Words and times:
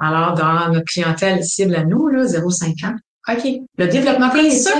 Alors, 0.00 0.34
dans 0.34 0.72
notre 0.72 0.86
clientèle 0.86 1.44
cible 1.44 1.74
à 1.76 1.84
nous, 1.84 2.08
là, 2.08 2.24
0,5 2.24 2.86
ans. 2.86 2.94
OK. 3.28 3.44
Le 3.76 3.86
développement 3.86 4.30
C'est 4.32 4.38
cognitif. 4.38 4.62
sûr, 4.62 4.74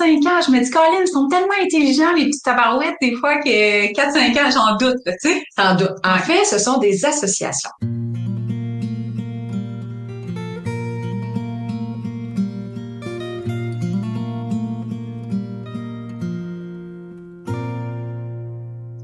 4-5 0.00 0.28
ans, 0.28 0.40
je 0.46 0.50
me 0.50 0.62
dis, 0.64 0.70
Colin, 0.70 1.00
ils 1.00 1.08
sont 1.08 1.28
tellement 1.28 1.54
intelligents, 1.62 2.12
les 2.16 2.26
petites 2.26 2.42
tabarouettes, 2.44 2.96
des 3.00 3.14
fois, 3.14 3.36
que 3.38 3.92
4-5 3.92 4.38
ans, 4.40 4.50
j'en 4.50 4.76
doute, 4.76 4.98
tu 5.06 5.12
sais. 5.30 5.42
En, 5.58 5.76
doute. 5.76 5.92
en 6.04 6.18
fait, 6.18 6.44
ce 6.44 6.58
sont 6.58 6.78
des 6.78 7.04
associations. 7.04 7.70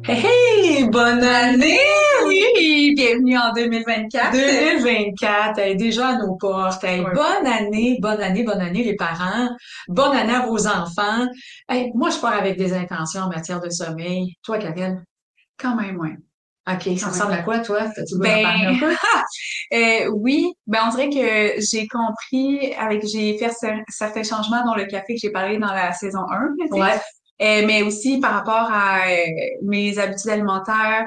Hey, 0.06 0.22
hey, 0.22 0.84
bonne 0.90 1.22
année! 1.24 1.78
Oui, 2.26 2.44
bienvenue 2.94 3.36
en 3.36 3.52
2024. 3.52 4.32
2024, 4.32 5.58
hey, 5.58 5.76
déjà 5.76 6.08
à 6.08 6.16
nos 6.16 6.36
portes. 6.36 6.84
Hey. 6.84 7.02
Bonne 7.02 7.46
année, 7.46 7.98
bonne 8.00 8.20
année, 8.20 8.44
bonne 8.44 8.60
année 8.60 8.84
les 8.84 8.94
parents. 8.94 9.48
Bonne 9.88 10.16
année 10.16 10.34
à 10.34 10.46
vos 10.46 10.66
enfants. 10.66 11.26
Hey, 11.68 11.90
moi, 11.94 12.10
je 12.10 12.18
pars 12.18 12.34
avec 12.34 12.56
des 12.56 12.72
intentions 12.72 13.22
en 13.22 13.28
matière 13.28 13.60
de 13.60 13.70
sommeil. 13.70 14.34
Toi, 14.44 14.58
Karine? 14.58 15.04
Quand 15.58 15.76
même, 15.76 15.98
ouais. 15.98 16.16
OK, 16.70 16.98
ça 16.98 17.08
ressemble 17.08 17.32
à 17.32 17.42
quoi, 17.42 17.58
toi? 17.58 17.82
Ben, 18.20 18.78
peu? 18.78 18.94
Euh, 19.72 20.08
oui, 20.14 20.52
ben 20.66 20.80
on 20.86 20.90
dirait 20.90 21.08
que 21.08 21.60
j'ai 21.60 21.88
compris 21.88 22.74
avec 22.74 23.04
j'ai 23.06 23.36
fait 23.38 23.48
cer- 23.48 23.82
certains 23.88 24.22
changements 24.22 24.64
dans 24.64 24.74
le 24.74 24.84
café 24.84 25.14
que 25.14 25.20
j'ai 25.20 25.30
parlé 25.30 25.58
dans 25.58 25.72
la 25.72 25.92
saison 25.92 26.20
1, 26.30 26.38
là, 26.38 26.48
tu 26.60 26.68
sais. 26.68 26.80
Ouais. 26.80 27.00
Euh, 27.42 27.66
mais 27.66 27.82
aussi 27.82 28.20
par 28.20 28.32
rapport 28.34 28.70
à 28.70 29.08
euh, 29.08 29.26
mes 29.62 29.98
habitudes 29.98 30.30
alimentaires. 30.30 31.06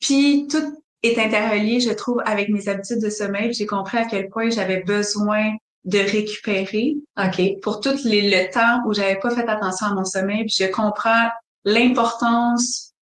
Puis 0.00 0.48
tout 0.50 0.74
est 1.02 1.18
interrelié, 1.18 1.80
je 1.80 1.90
trouve, 1.90 2.22
avec 2.24 2.48
mes 2.48 2.68
habitudes 2.68 3.02
de 3.02 3.10
sommeil. 3.10 3.52
J'ai 3.52 3.66
compris 3.66 3.98
à 3.98 4.04
quel 4.04 4.28
point 4.28 4.50
j'avais 4.50 4.82
besoin 4.82 5.56
de 5.84 5.98
récupérer 5.98 6.96
OK. 7.18 7.60
pour 7.60 7.80
tout 7.80 7.94
les, 8.04 8.30
le 8.30 8.52
temps 8.52 8.86
où 8.86 8.94
j'avais 8.94 9.18
pas 9.18 9.34
fait 9.34 9.48
attention 9.48 9.86
à 9.86 9.94
mon 9.94 10.04
sommeil. 10.04 10.44
Puis 10.44 10.56
je 10.60 10.70
comprends 10.70 11.28
l'importance 11.64 12.92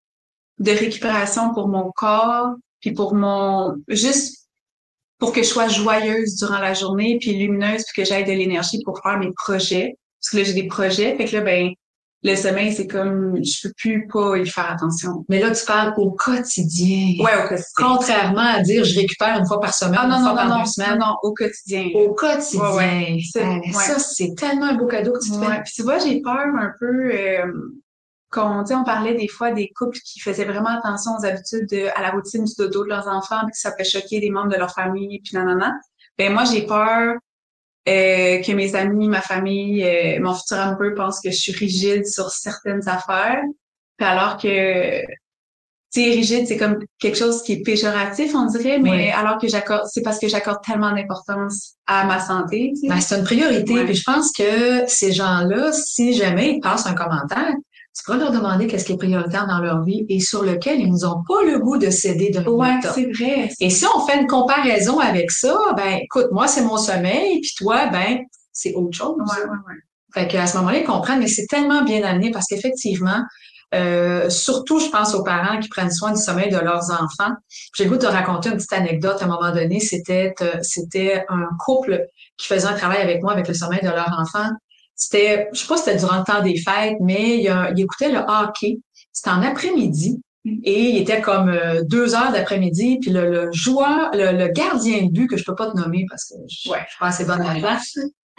de 0.59 0.73
récupération 0.73 1.53
pour 1.53 1.69
mon 1.69 1.91
corps, 1.92 2.55
puis 2.81 2.92
pour 2.92 3.15
mon 3.15 3.77
juste 3.89 4.48
pour 5.19 5.33
que 5.33 5.42
je 5.42 5.48
sois 5.48 5.69
joyeuse 5.69 6.37
durant 6.37 6.59
la 6.59 6.73
journée, 6.73 7.19
puis 7.20 7.35
lumineuse, 7.35 7.85
puis 7.85 8.03
que 8.03 8.09
j'aille 8.09 8.25
de 8.25 8.33
l'énergie 8.33 8.81
pour 8.85 9.01
faire 9.03 9.19
mes 9.19 9.33
projets. 9.33 9.95
Parce 10.19 10.31
que 10.31 10.37
là, 10.39 10.45
j'ai 10.45 10.55
des 10.55 10.67
projets. 10.67 11.17
Fait 11.17 11.27
que 11.27 11.37
là, 11.37 11.42
ben, 11.42 11.70
le 12.23 12.37
sommeil, 12.37 12.73
c'est 12.75 12.87
comme 12.87 13.37
je 13.43 13.67
peux 13.69 13.73
plus 13.77 14.07
pas 14.07 14.37
y 14.37 14.47
faire 14.47 14.71
attention. 14.71 15.25
Mais 15.31 15.41
là, 15.41 15.51
tu 15.53 15.65
parles 15.65 15.95
au 15.97 16.11
quotidien. 16.11 17.15
Ouais, 17.25 17.45
au 17.45 17.49
quotidien. 17.49 17.65
Contrairement 17.77 18.41
à 18.57 18.61
dire 18.61 18.85
je 18.85 18.99
récupère 19.01 19.39
une 19.39 19.47
fois 19.47 19.59
par 19.61 19.73
semaine, 19.75 19.99
Ah 20.01 20.05
une 20.05 20.11
non, 20.11 20.19
fois 20.21 20.29
non, 20.31 20.37
par 20.37 20.48
non, 20.48 20.55
non, 20.57 20.61
deux 20.63 20.67
semaines. 20.69 20.98
non, 20.98 21.07
non, 21.07 21.17
au 21.23 21.33
quotidien. 21.33 21.89
Au 21.95 22.13
quotidien. 22.15 22.71
Ouais, 22.75 23.19
ouais. 23.35 23.73
Ça, 23.73 23.98
c'est 23.98 24.35
tellement 24.37 24.67
un 24.67 24.75
beau 24.75 24.87
cadeau 24.87 25.13
que 25.13 25.25
tu 25.25 25.31
te 25.31 25.37
fais. 25.39 25.47
Ouais. 25.47 25.63
Puis 25.65 25.73
tu 25.77 25.83
vois, 25.83 25.98
j'ai 25.98 26.21
peur 26.21 26.35
un 26.59 26.73
peu 26.79 27.11
euh, 27.15 27.47
qu'on, 28.31 28.63
tu 28.65 28.69
sais, 28.69 28.75
on 28.75 28.85
parlait 28.85 29.15
des 29.15 29.27
fois 29.29 29.51
des 29.53 29.71
couples 29.75 29.98
qui 30.05 30.21
faisaient 30.21 30.45
vraiment 30.45 30.77
attention 30.79 31.13
aux 31.19 31.25
habitudes, 31.25 31.69
de- 31.71 31.89
à 31.97 32.03
la 32.03 32.11
routine 32.11 32.45
du 32.45 32.53
dodo 32.57 32.85
de 32.85 32.89
leurs 32.91 33.09
enfants, 33.09 33.41
puis 33.45 33.53
que 33.53 33.59
ça 33.59 33.73
peut 33.73 33.83
choquer 33.85 34.21
des 34.21 34.31
membres 34.31 34.51
de 34.53 34.57
leur 34.57 34.73
famille, 34.75 35.21
puis 35.25 35.35
nanana. 35.37 35.73
Ben 36.19 36.33
moi, 36.33 36.45
j'ai 36.45 36.67
peur 36.67 37.15
euh, 37.89 38.42
que 38.42 38.53
mes 38.53 38.75
amis, 38.75 39.09
ma 39.09 39.23
famille, 39.23 39.84
euh, 39.84 40.20
mon 40.20 40.34
futur 40.34 40.59
amoureux 40.59 40.95
pensent 40.95 41.20
que 41.20 41.31
je 41.31 41.36
suis 41.36 41.53
rigide 41.53 42.06
sur 42.06 42.31
certaines 42.31 42.86
affaires, 42.89 43.42
puis 43.97 44.06
alors 44.06 44.36
que 44.36 45.03
tu 45.92 46.03
sais, 46.03 46.11
rigide, 46.11 46.47
c'est 46.47 46.56
comme 46.56 46.78
quelque 47.01 47.19
chose 47.19 47.42
qui 47.42 47.55
est 47.55 47.62
péjoratif, 47.64 48.33
on 48.36 48.47
dirait, 48.47 48.78
mais 48.78 49.11
alors 49.11 49.39
que 49.39 49.48
j'accorde, 49.48 49.89
c'est 49.91 50.03
parce 50.03 50.20
que 50.20 50.28
j'accorde 50.28 50.62
tellement 50.64 50.92
d'importance 50.92 51.75
à 51.89 52.05
ma 52.05 52.20
santé. 52.20 52.73
Ben, 52.84 53.01
c'est 53.01 53.19
une 53.19 53.25
priorité. 53.25 53.75
Ouais. 53.75 53.84
Puis 53.84 53.97
je 53.97 54.05
pense 54.05 54.31
que 54.31 54.86
ces 54.86 55.11
gens-là, 55.12 55.73
si 55.73 56.12
jamais 56.12 56.53
ils 56.53 56.61
passent 56.61 56.86
un 56.86 56.95
commentaire, 56.95 57.55
tu 57.96 58.05
pourras 58.05 58.19
leur 58.19 58.30
demander 58.30 58.66
qu'est-ce 58.66 58.84
qui 58.84 58.92
est 58.92 58.96
prioritaire 58.96 59.46
dans 59.46 59.58
leur 59.58 59.83
vie 59.83 60.06
et 60.08 60.20
sur 60.20 60.42
lequel 60.42 60.80
ils 60.80 60.92
n'ont 60.92 61.23
pas 61.27 61.42
le 61.45 61.58
goût 61.58 61.77
de 61.77 61.90
céder 61.90 62.30
de 62.30 62.40
Ouais, 62.48 62.78
c'est 62.83 63.11
vrai. 63.12 63.51
Et 63.61 63.70
si 63.70 63.84
on 63.95 64.06
fait 64.06 64.20
une 64.20 64.27
comparaison 64.27 64.98
avec 65.01 65.30
ça, 65.30 65.56
ben 65.77 65.98
écoute, 66.02 66.27
moi 66.30 66.46
c'est 66.46 66.62
mon 66.62 66.77
sommeil, 66.77 67.40
puis 67.40 67.52
toi, 67.56 67.89
ben 67.89 68.20
c'est 68.52 68.74
autre 68.74 68.96
chose. 68.96 69.17
Ouais, 69.18 69.42
ouais, 69.42 69.50
ouais. 69.50 69.74
Fait 70.14 70.29
qu'à 70.29 70.46
ce 70.46 70.56
moment-là, 70.58 70.79
ils 70.79 70.84
comprennent, 70.84 71.20
mais 71.20 71.29
c'est 71.29 71.46
tellement 71.46 71.83
bien 71.83 72.02
amené 72.02 72.30
parce 72.30 72.46
qu'effectivement, 72.46 73.23
euh, 73.74 74.29
surtout, 74.29 74.80
je 74.80 74.89
pense 74.89 75.14
aux 75.14 75.23
parents 75.23 75.61
qui 75.61 75.68
prennent 75.68 75.92
soin 75.92 76.12
du 76.12 76.20
sommeil 76.20 76.50
de 76.50 76.58
leurs 76.58 76.90
enfants. 76.90 77.33
J'ai 77.77 77.84
le 77.84 77.90
goût 77.90 77.96
de 77.96 78.02
te 78.02 78.06
raconter 78.06 78.48
une 78.50 78.56
petite 78.56 78.73
anecdote. 78.73 79.18
À 79.20 79.24
un 79.24 79.29
moment 79.29 79.52
donné, 79.52 79.79
c'était 79.79 80.34
euh, 80.40 80.58
c'était 80.62 81.24
un 81.29 81.46
couple 81.64 82.05
qui 82.36 82.48
faisait 82.48 82.67
un 82.67 82.74
travail 82.74 83.00
avec 83.00 83.23
moi 83.23 83.33
avec 83.33 83.46
le 83.46 83.55
sommeil 83.55 83.80
de 83.83 83.89
leur 83.89 84.12
enfant. 84.18 84.48
C'était, 85.02 85.48
je 85.52 85.61
sais 85.61 85.66
pas 85.66 85.77
si 85.78 85.84
c'était 85.84 85.96
durant 85.98 86.18
le 86.18 86.24
temps 86.24 86.42
des 86.42 86.56
fêtes, 86.58 86.96
mais 87.00 87.38
il, 87.38 87.48
a- 87.48 87.70
il 87.74 87.80
écoutait 87.80 88.12
le 88.12 88.18
hockey. 88.18 88.78
C'était 89.12 89.30
en 89.30 89.42
après-midi. 89.42 90.20
Et 90.64 90.90
il 90.90 90.96
était 91.02 91.20
comme 91.20 91.48
euh, 91.50 91.83
deux 91.84 92.14
heures 92.14 92.33
d'après-midi, 92.33 92.98
puis 93.00 93.11
le, 93.11 93.30
le 93.30 93.52
joueur, 93.52 94.11
le, 94.14 94.33
le 94.38 94.48
gardien 94.48 95.02
de 95.05 95.11
but, 95.11 95.27
que 95.27 95.36
je 95.36 95.44
peux 95.44 95.55
pas 95.55 95.70
te 95.70 95.77
nommer 95.77 96.06
parce 96.08 96.24
que 96.27 96.34
je, 96.48 96.70
Ouais. 96.70 96.78
je 96.86 96.90
suis 96.92 96.98
pas 96.98 97.06
assez 97.08 97.24
bonne 97.24 97.42
là-dedans, 97.42 97.77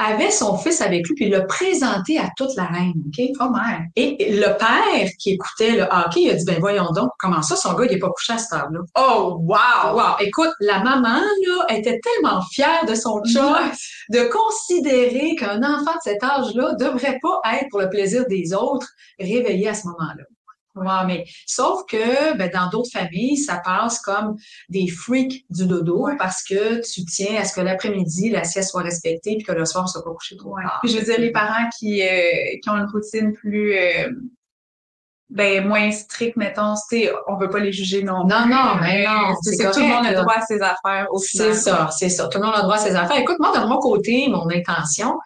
avait 0.02 0.32
son 0.32 0.58
fils 0.58 0.82
avec 0.82 1.08
lui, 1.08 1.16
puis 1.16 1.26
il 1.26 1.32
l'a 1.32 1.42
présenté 1.42 2.18
à 2.18 2.30
toute 2.36 2.56
la 2.56 2.66
reine, 2.66 2.94
OK? 3.08 3.26
Oh 3.40 3.50
merde. 3.50 3.84
Et 3.96 4.32
le 4.32 4.58
père 4.58 5.10
qui 5.20 5.32
écoutait 5.32 5.72
le 5.72 5.84
hockey, 5.84 6.22
il 6.22 6.30
a 6.32 6.34
dit, 6.34 6.46
ben 6.46 6.60
voyons 6.60 6.92
donc, 6.96 7.10
comment 7.20 7.42
ça, 7.42 7.56
son 7.56 7.74
gars, 7.74 7.86
il 7.86 7.94
est 7.94 8.00
pas 8.00 8.10
couché 8.10 8.34
à 8.34 8.38
cette 8.38 8.54
heure-là? 8.54 8.80
Oh 8.98 9.38
wow. 9.42 9.96
Wow! 9.96 10.16
Écoute, 10.20 10.52
la 10.60 10.84
maman, 10.84 11.20
là, 11.20 11.66
était 11.70 12.00
tellement 12.00 12.42
fière 12.52 12.86
de 12.88 12.96
son 12.96 13.22
chum 13.24 13.56
de 14.10 14.30
considérer 14.32 15.36
qu'un 15.36 15.60
enfant 15.60 15.94
de 15.94 16.02
cet 16.04 16.24
âge-là 16.24 16.74
devrait 16.74 17.20
pas 17.22 17.42
être 17.60 17.70
pour 17.70 17.80
le 17.80 17.90
plaisir 17.90 18.26
des 18.28 18.54
autres 18.54 18.88
réveillé 19.20 19.70
à 19.70 19.74
ce 19.74 19.88
moment-là. 19.88 20.24
Wow, 20.76 21.06
mais 21.06 21.26
sauf 21.46 21.82
que 21.86 22.38
ben, 22.38 22.50
dans 22.54 22.70
d'autres 22.70 22.92
familles, 22.92 23.38
ça 23.38 23.62
passe 23.64 24.00
comme 24.00 24.38
des 24.70 24.88
freaks 24.88 25.44
du 25.50 25.66
dodo 25.66 26.06
Ouais. 26.06 26.16
parce 26.18 26.44
que 26.44 26.80
tu 26.90 27.04
tiens 27.06 27.36
à 27.42 27.44
ce 27.46 27.54
que 27.54 27.62
l'après-midi, 27.62 28.30
la 28.30 28.44
sieste 28.46 28.70
soit 28.72 28.84
respectée 28.84 29.36
puis 29.36 29.44
que 29.46 29.52
le 29.52 29.66
soir, 29.66 29.84
on 29.84 29.88
soit 29.88 30.04
pas 30.04 30.14
couché 30.14 30.38
trop 30.38 30.56
Ouais. 30.56 30.64
tard. 30.64 30.80
Puis 30.82 30.92
je 30.94 31.00
veux 31.00 31.04
dire, 31.06 31.20
les 31.20 31.32
parents 31.32 31.68
qui, 31.78 32.02
euh, 32.02 32.08
qui 32.64 32.70
ont 32.70 32.78
une 32.78 32.90
routine 32.90 33.34
plus, 33.34 33.76
euh, 33.76 34.10
ben, 35.30 35.66
moins 35.66 35.92
stricte, 35.92 36.36
mettons, 36.38 36.74
tu 36.90 37.08
on 37.28 37.38
veut 37.38 37.50
pas 37.50 37.60
les 37.60 37.72
juger 37.72 38.04
non 38.04 38.26
Non, 38.26 38.42
plus, 38.44 38.52
non, 38.52 38.76
mais 38.82 39.06
non, 39.06 39.34
c'est 39.42 39.56
ça, 39.56 39.72
tout 39.72 39.80
le 39.80 39.88
monde 39.88 40.06
a 40.06 40.14
droit 40.14 40.36
à 40.36 40.42
ses 40.46 40.62
affaires 40.62 41.08
au. 41.12 41.18
C'est 41.20 41.54
ça, 41.54 41.90
c'est 41.98 42.10
ça. 42.10 42.28
Tout 42.28 42.40
le 42.40 42.46
monde 42.46 42.56
a 42.56 42.62
droit 42.64 42.76
à 42.76 42.80
ses 42.80 42.96
affaires. 42.96 43.18
Écoute, 43.18 43.38
moi, 43.40 43.58
de 43.58 43.66
mon 43.66 43.78
côté, 43.80 44.28
mon 44.30 44.50
intention, 44.50 45.18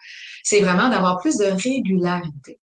c'est 0.44 0.60
vraiment 0.60 0.88
d'avoir 0.88 1.18
plus 1.18 1.36
de 1.38 1.46
régularité. 1.46 2.58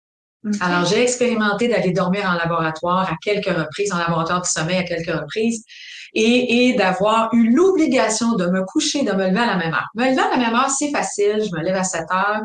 Alors, 0.60 0.86
j'ai 0.86 1.02
expérimenté 1.02 1.68
d'aller 1.68 1.92
dormir 1.92 2.24
en 2.26 2.32
laboratoire 2.32 3.10
à 3.10 3.16
quelques 3.22 3.54
reprises, 3.54 3.92
en 3.92 3.98
laboratoire 3.98 4.40
du 4.40 4.48
sommeil 4.48 4.78
à 4.78 4.84
quelques 4.84 5.14
reprises, 5.14 5.64
et, 6.14 6.68
et 6.68 6.74
d'avoir 6.74 7.32
eu 7.34 7.50
l'obligation 7.54 8.34
de 8.36 8.46
me 8.46 8.64
coucher, 8.64 9.04
de 9.04 9.12
me 9.12 9.28
lever 9.28 9.40
à 9.40 9.46
la 9.46 9.56
même 9.56 9.74
heure. 9.74 9.88
Me 9.94 10.08
lever 10.10 10.20
à 10.20 10.30
la 10.30 10.36
même 10.38 10.54
heure, 10.54 10.70
c'est 10.70 10.90
facile, 10.90 11.42
je 11.44 11.56
me 11.56 11.62
lève 11.62 11.76
à 11.76 11.84
7 11.84 12.04
heures. 12.12 12.42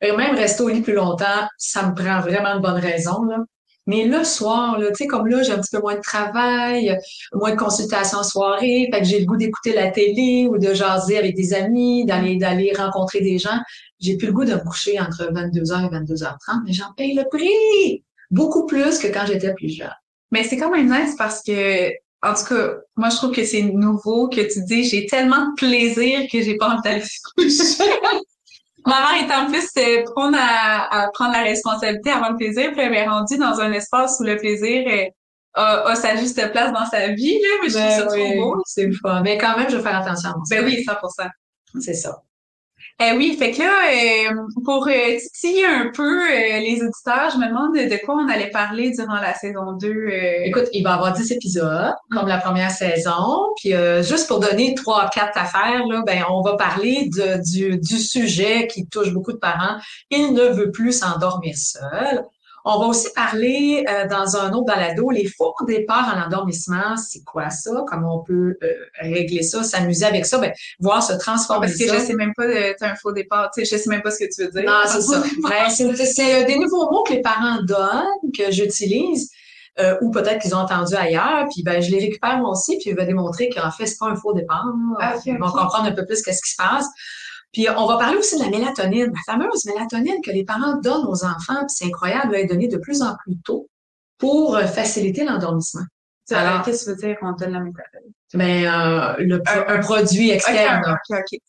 Et 0.00 0.12
même 0.12 0.34
rester 0.34 0.62
au 0.62 0.68
lit 0.68 0.82
plus 0.82 0.94
longtemps, 0.94 1.46
ça 1.58 1.86
me 1.86 1.94
prend 1.94 2.20
vraiment 2.20 2.56
de 2.56 2.60
bonnes 2.60 2.80
raisons, 2.80 3.22
là. 3.24 3.38
Mais 3.86 4.04
le 4.04 4.22
soir, 4.22 4.78
tu 4.78 4.94
sais, 4.94 5.06
comme 5.06 5.26
là, 5.26 5.42
j'ai 5.42 5.52
un 5.52 5.58
petit 5.58 5.74
peu 5.74 5.80
moins 5.80 5.96
de 5.96 6.00
travail, 6.00 6.96
moins 7.32 7.50
de 7.50 7.56
consultations 7.56 8.18
en 8.18 8.22
soirée, 8.22 8.88
fait 8.92 9.00
que 9.00 9.06
j'ai 9.06 9.18
le 9.18 9.26
goût 9.26 9.36
d'écouter 9.36 9.72
la 9.72 9.90
télé 9.90 10.46
ou 10.48 10.56
de 10.56 10.72
jaser 10.72 11.18
avec 11.18 11.34
des 11.34 11.52
amis, 11.52 12.04
d'aller 12.04 12.36
d'aller 12.36 12.72
rencontrer 12.76 13.20
des 13.20 13.38
gens. 13.38 13.58
J'ai 14.00 14.16
plus 14.16 14.28
le 14.28 14.32
goût 14.32 14.44
de 14.44 14.54
me 14.54 14.60
coucher 14.60 15.00
entre 15.00 15.24
22h 15.32 15.86
et 15.86 15.96
22h30, 15.96 16.62
mais 16.64 16.72
j'en 16.72 16.92
paye 16.96 17.14
le 17.14 17.24
prix! 17.28 18.04
Beaucoup 18.30 18.66
plus 18.66 18.98
que 18.98 19.08
quand 19.08 19.26
j'étais 19.26 19.52
plus 19.52 19.68
jeune. 19.68 19.90
Mais 20.30 20.44
c'est 20.44 20.56
quand 20.56 20.70
même 20.70 20.90
nice 20.90 21.14
parce 21.18 21.42
que, 21.42 21.90
en 22.22 22.34
tout 22.34 22.44
cas, 22.48 22.74
moi, 22.96 23.10
je 23.10 23.16
trouve 23.16 23.32
que 23.32 23.44
c'est 23.44 23.62
nouveau 23.62 24.28
que 24.28 24.40
tu 24.40 24.64
dis, 24.64 24.84
j'ai 24.84 25.06
tellement 25.06 25.48
de 25.48 25.54
plaisir 25.56 26.20
que 26.30 26.40
j'ai 26.40 26.56
pas 26.56 26.70
envie 26.70 26.82
d'aller 26.82 27.00
se 27.04 27.18
coucher. 27.36 27.84
Ma 28.92 29.00
mère 29.00 29.24
est 29.26 29.34
en 29.34 29.46
plus 29.46 29.68
euh, 29.78 30.04
prendre 30.14 30.36
à, 30.38 31.04
à 31.04 31.10
prendre 31.12 31.32
la 31.32 31.42
responsabilité 31.42 32.10
avant 32.10 32.28
le 32.28 32.36
plaisir, 32.36 32.72
puis 32.72 32.82
elle 32.82 32.90
m'est 32.90 33.08
rendue 33.08 33.38
dans 33.38 33.58
un 33.58 33.72
espace 33.72 34.18
où 34.20 34.24
le 34.24 34.36
plaisir 34.36 34.86
euh, 34.86 35.06
a, 35.54 35.88
a 35.90 35.94
sa 35.94 36.14
juste 36.16 36.50
place 36.52 36.72
dans 36.74 36.84
sa 36.84 37.08
vie, 37.08 37.38
là, 37.40 37.48
mais 37.62 37.70
je 37.70 37.78
trouve 37.78 37.90
ça 37.90 38.06
trop 38.06 38.34
beau. 38.34 38.62
C'est 38.66 38.86
le 38.86 38.92
fun. 38.92 39.22
Mais 39.22 39.38
quand 39.38 39.56
même, 39.56 39.70
je 39.70 39.76
vais 39.76 39.82
faire 39.82 39.96
attention 39.96 40.30
à 40.30 40.34
mon 40.36 40.42
Ben 40.50 40.64
oui, 40.64 40.84
100%. 40.86 41.28
C'est 41.80 41.94
ça. 41.94 42.22
Eh 43.04 43.16
oui, 43.16 43.36
fait 43.38 43.50
que 43.50 43.58
là, 43.60 44.30
euh, 44.30 44.34
pour 44.64 44.86
euh, 44.86 45.16
titiller 45.34 45.64
un 45.64 45.90
peu 45.94 46.02
euh, 46.22 46.58
les 46.60 46.74
auditeurs, 46.82 47.30
je 47.32 47.38
me 47.38 47.48
demande 47.48 47.74
de, 47.74 47.88
de 47.92 48.00
quoi 48.04 48.14
on 48.16 48.28
allait 48.28 48.50
parler 48.50 48.90
durant 48.92 49.16
la 49.16 49.34
saison 49.34 49.72
2. 49.72 49.88
euh. 49.88 50.44
Écoute, 50.44 50.66
il 50.72 50.84
va 50.84 50.90
y 50.90 50.92
avoir 50.92 51.12
10 51.12 51.32
épisodes, 51.32 51.94
comme 52.10 52.28
la 52.28 52.38
première 52.38 52.70
saison. 52.70 53.48
Puis 53.56 53.74
euh, 53.74 54.02
juste 54.02 54.28
pour 54.28 54.40
donner 54.40 54.74
trois, 54.74 55.08
quatre 55.08 55.36
affaires, 55.38 55.84
là, 55.88 56.02
ben, 56.06 56.22
on 56.30 56.42
va 56.42 56.56
parler 56.56 57.08
de, 57.12 57.42
du, 57.42 57.78
du 57.78 57.98
sujet 57.98 58.68
qui 58.68 58.86
touche 58.86 59.10
beaucoup 59.12 59.32
de 59.32 59.38
parents. 59.38 59.78
Il 60.10 60.32
ne 60.34 60.44
veut 60.50 60.70
plus 60.70 60.92
s'endormir 60.92 61.56
seul. 61.56 62.22
On 62.64 62.78
va 62.78 62.86
aussi 62.86 63.08
parler 63.14 63.84
euh, 63.88 64.06
dans 64.06 64.36
un 64.36 64.52
autre 64.52 64.66
balado, 64.66 65.10
les 65.10 65.26
faux 65.26 65.54
départs 65.66 66.14
en 66.14 66.26
endormissement. 66.26 66.96
C'est 66.96 67.24
quoi 67.24 67.50
ça? 67.50 67.70
Comment 67.88 68.20
on 68.20 68.22
peut 68.22 68.56
euh, 68.62 68.72
régler 69.00 69.42
ça, 69.42 69.62
s'amuser 69.62 70.04
avec 70.04 70.26
ça, 70.26 70.38
ben, 70.38 70.52
voir 70.78 71.02
se 71.02 71.12
transformer 71.14 71.66
Parce 71.66 71.78
que 71.78 71.86
je 71.86 71.98
sais 71.98 72.14
même 72.14 72.32
pas, 72.36 72.44
c'est 72.46 72.84
un 72.84 72.94
faux 72.94 73.12
départ. 73.12 73.50
Tu 73.54 73.64
sais, 73.64 73.76
je 73.76 73.82
sais 73.82 73.90
même 73.90 74.02
pas 74.02 74.10
ce 74.10 74.18
que 74.18 74.32
tu 74.32 74.44
veux 74.44 74.50
dire. 74.50 74.64
Non, 74.64 74.80
c'est 74.86 75.02
ça. 75.02 75.22
Ben, 75.48 75.68
c'est 75.68 76.44
des 76.44 76.58
nouveaux 76.58 76.90
mots 76.90 77.02
que 77.02 77.14
les 77.14 77.20
parents 77.20 77.62
donnent, 77.62 78.32
que 78.36 78.50
j'utilise. 78.50 79.30
Euh, 79.80 79.96
ou 80.02 80.10
peut-être 80.10 80.42
qu'ils 80.42 80.54
ont 80.54 80.58
entendu 80.58 80.94
ailleurs, 80.94 81.46
puis 81.50 81.62
ben 81.62 81.80
je 81.80 81.90
les 81.90 81.98
récupère 81.98 82.36
moi 82.36 82.50
aussi, 82.50 82.76
puis 82.76 82.90
je 82.90 82.94
vais 82.94 83.06
démontrer 83.06 83.48
qu'en 83.48 83.70
fait 83.70 83.86
c'est 83.86 83.96
pas 83.98 84.08
un 84.08 84.16
faux 84.16 84.34
départ. 84.34 84.66
Ah, 85.00 85.16
okay, 85.16 85.32
On 85.40 85.46
va 85.46 85.50
comprendre 85.50 85.86
un 85.86 85.92
peu 85.92 86.04
plus 86.04 86.20
qu'est-ce 86.20 86.42
qui 86.42 86.50
se 86.50 86.56
passe. 86.56 86.86
Puis 87.52 87.66
on 87.68 87.86
va 87.86 87.98
parler 87.98 88.16
aussi 88.16 88.38
de 88.38 88.44
la 88.44 88.50
mélatonine, 88.50 89.12
la 89.12 89.32
fameuse 89.32 89.66
mélatonine 89.66 90.20
que 90.24 90.30
les 90.30 90.44
parents 90.44 90.76
donnent 90.76 91.06
aux 91.06 91.24
enfants, 91.24 91.58
puis 91.58 91.68
c'est 91.68 91.86
incroyable, 91.86 92.34
elle 92.34 92.42
est 92.42 92.46
donnée 92.46 92.68
de 92.68 92.78
plus 92.78 93.02
en 93.02 93.14
plus 93.22 93.36
tôt 93.44 93.68
pour 94.18 94.56
euh, 94.56 94.66
faciliter 94.66 95.24
l'endormissement. 95.24 95.84
Alors, 96.30 96.62
qu'est-ce 96.62 96.84
que 96.84 96.84
ça 96.84 96.90
veut 96.92 97.08
dire 97.08 97.18
qu'on 97.20 97.32
donne 97.32 97.52
la 97.52 97.60
mélatonine? 97.60 98.12
Ben, 98.34 98.64
euh, 98.64 99.16
le, 99.18 99.42
un, 99.46 99.78
produit 99.80 100.30
externe. 100.30 100.82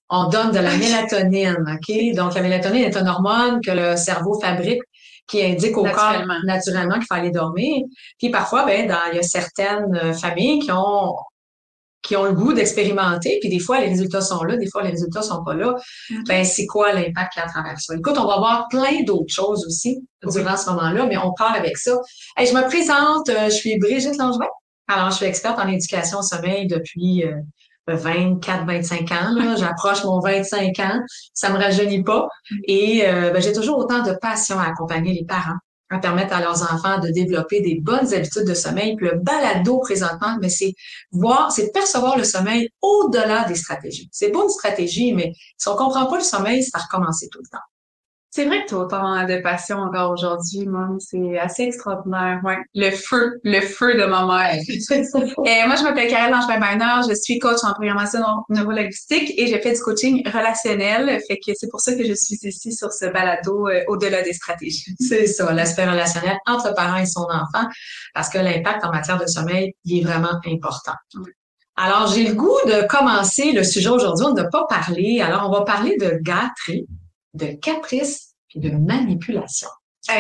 On 0.10 0.28
donne 0.28 0.52
de 0.52 0.60
la 0.60 0.76
mélatonine, 0.76 1.64
OK? 1.74 2.16
Donc, 2.16 2.34
la 2.34 2.42
mélatonine 2.42 2.84
est 2.84 2.98
une 2.98 3.08
hormone 3.08 3.62
que 3.62 3.72
le 3.72 3.96
cerveau 3.96 4.38
fabrique 4.42 4.82
qui 5.28 5.42
indique 5.42 5.78
au 5.78 5.84
corps 5.84 6.26
naturellement 6.44 6.96
qu'il 6.96 7.06
faut 7.08 7.14
aller 7.14 7.32
dormir. 7.32 7.86
Puis 8.18 8.30
parfois, 8.30 8.66
ben, 8.66 8.88
dans, 8.88 9.00
il 9.12 9.18
y 9.18 9.20
a 9.20 9.24
certaines 9.24 9.96
euh, 9.96 10.14
familles 10.14 10.60
qui 10.60 10.72
ont 10.72 11.16
qui 12.04 12.16
ont 12.16 12.26
le 12.26 12.34
goût 12.34 12.54
d'expérimenter, 12.54 13.38
puis 13.40 13.50
des 13.50 13.60
fois 13.60 13.80
les 13.80 13.88
résultats 13.88 14.22
sont 14.22 14.44
là, 14.44 14.58
des 14.58 14.70
fois 14.70 14.84
les 14.84 14.92
résultats 14.92 15.22
sont 15.22 15.44
pas 15.44 15.56
là. 15.56 15.74
Ben 16.28 16.44
c'est 16.44 16.66
quoi 16.66 16.92
l'impact 16.92 17.34
qu'il 17.34 17.42
y 17.42 17.44
a 17.44 17.48
à 17.48 17.50
travers 17.50 17.80
ça? 17.80 17.96
Écoute, 17.96 18.16
on 18.18 18.28
va 18.28 18.38
voir 18.38 18.68
plein 18.70 19.04
d'autres 19.04 19.34
choses 19.34 19.66
aussi 19.66 20.06
durant 20.24 20.58
ce 20.58 20.70
moment-là, 20.72 21.06
mais 21.06 21.18
on 21.18 21.34
parle 21.34 21.56
avec 21.58 21.78
ça. 21.78 21.98
Hey, 22.38 22.48
je 22.48 22.54
me 22.54 22.64
présente, 22.64 23.30
euh, 23.30 23.46
je 23.46 23.56
suis 23.56 23.80
Brigitte 23.80 24.18
Langevin. 24.18 24.46
Alors, 24.88 25.12
je 25.12 25.18
suis 25.18 25.26
experte 25.26 25.60
en 25.60 25.68
éducation 25.68 26.20
au 26.20 26.22
sommeil 26.22 26.68
depuis 26.68 27.24
euh, 27.24 27.36
24, 27.88 28.66
25 28.66 29.12
ans. 29.12 29.56
J'approche 29.58 30.04
mon 30.04 30.20
25 30.20 30.80
ans. 30.80 31.00
Ça 31.34 31.50
me 31.50 31.58
rajeunit 31.58 32.04
pas. 32.04 32.28
Et 32.66 33.08
euh, 33.08 33.32
ben, 33.32 33.42
j'ai 33.42 33.54
toujours 33.54 33.78
autant 33.78 34.04
de 34.04 34.14
passion 34.22 34.60
à 34.60 34.68
accompagner 34.68 35.14
les 35.14 35.26
parents, 35.26 35.58
à 35.94 36.00
permettre 36.00 36.34
à 36.34 36.42
leurs 36.42 36.64
enfants 36.64 37.00
de 37.00 37.10
développer 37.10 37.62
des 37.62 37.80
bonnes 37.80 38.14
habitudes 38.14 38.48
de 38.48 38.54
sommeil. 38.54 38.96
Puis 38.96 39.08
le 39.08 39.18
balado 39.18 39.80
présentement, 39.80 40.38
mais 40.42 40.50
c'est 40.50 40.74
voir, 41.12 41.52
c'est 41.52 41.72
percevoir 41.72 42.18
le 42.18 42.24
sommeil 42.24 42.70
au-delà 42.82 43.46
des 43.46 43.56
stratégies. 43.56 44.10
C'est 44.12 44.30
beau 44.30 44.44
une 44.44 44.50
stratégie, 44.50 45.14
mais 45.14 45.34
si 45.58 45.68
on 45.68 45.76
comprend 45.76 46.06
pas 46.06 46.18
le 46.18 46.24
sommeil, 46.24 46.64
ça 46.64 46.78
va 46.78 46.84
recommencer 46.84 47.28
tout 47.32 47.40
le 47.40 47.50
temps. 47.50 47.64
C'est 48.36 48.46
vrai 48.46 48.64
que 48.64 48.70
tu 48.70 48.74
as 48.74 48.80
autant 48.80 49.28
de 49.28 49.42
passion 49.44 49.78
encore 49.78 50.10
aujourd'hui, 50.10 50.66
moi. 50.66 50.88
C'est 50.98 51.38
assez 51.38 51.66
extraordinaire. 51.66 52.42
Ouais. 52.44 52.58
Le 52.74 52.90
feu, 52.90 53.40
le 53.44 53.62
feu 53.62 53.94
de 53.94 54.06
ma 54.06 54.26
mère. 54.26 54.56
et 54.68 55.68
moi, 55.68 55.76
je 55.76 55.84
m'appelle 55.84 56.10
Karel 56.10 56.34
Langevin-Beiner. 56.34 57.08
Je 57.08 57.14
suis 57.14 57.38
coach 57.38 57.60
en 57.62 57.74
programmation 57.74 58.22
neurolinguistique 58.50 59.36
et 59.38 59.46
j'ai 59.46 59.60
fait 59.60 59.74
du 59.74 59.82
coaching 59.82 60.28
relationnel. 60.28 61.22
Fait 61.28 61.38
que 61.38 61.52
c'est 61.54 61.70
pour 61.70 61.80
ça 61.80 61.94
que 61.94 62.04
je 62.04 62.14
suis 62.16 62.40
ici 62.42 62.74
sur 62.74 62.92
ce 62.92 63.06
balado 63.06 63.68
euh, 63.68 63.84
au-delà 63.88 64.24
des 64.24 64.34
stratégies. 64.34 64.96
C'est 65.00 65.28
ça, 65.28 65.54
l'aspect 65.54 65.86
relationnel 65.86 66.38
entre 66.48 66.70
le 66.70 66.74
parent 66.74 66.98
et 66.98 67.06
son 67.06 67.26
enfant, 67.26 67.68
parce 68.16 68.30
que 68.30 68.40
l'impact 68.40 68.84
en 68.84 68.90
matière 68.90 69.20
de 69.20 69.28
sommeil, 69.28 69.74
il 69.86 70.00
est 70.00 70.04
vraiment 70.04 70.40
important. 70.48 70.94
Alors, 71.76 72.08
j'ai 72.08 72.28
le 72.28 72.34
goût 72.34 72.58
de 72.66 72.88
commencer 72.88 73.52
le 73.52 73.64
sujet 73.64 73.90
aujourd'hui. 73.90 74.26
On 74.28 74.34
n'a 74.34 74.46
pas 74.46 74.66
parlé. 74.68 75.22
Alors, 75.22 75.48
on 75.48 75.54
va 75.54 75.62
parler 75.62 75.98
de 75.98 76.18
gâterie 76.24 76.88
de 77.34 77.48
caprice 77.54 78.34
et 78.56 78.60
de 78.60 78.72
manipulation. 78.72 79.70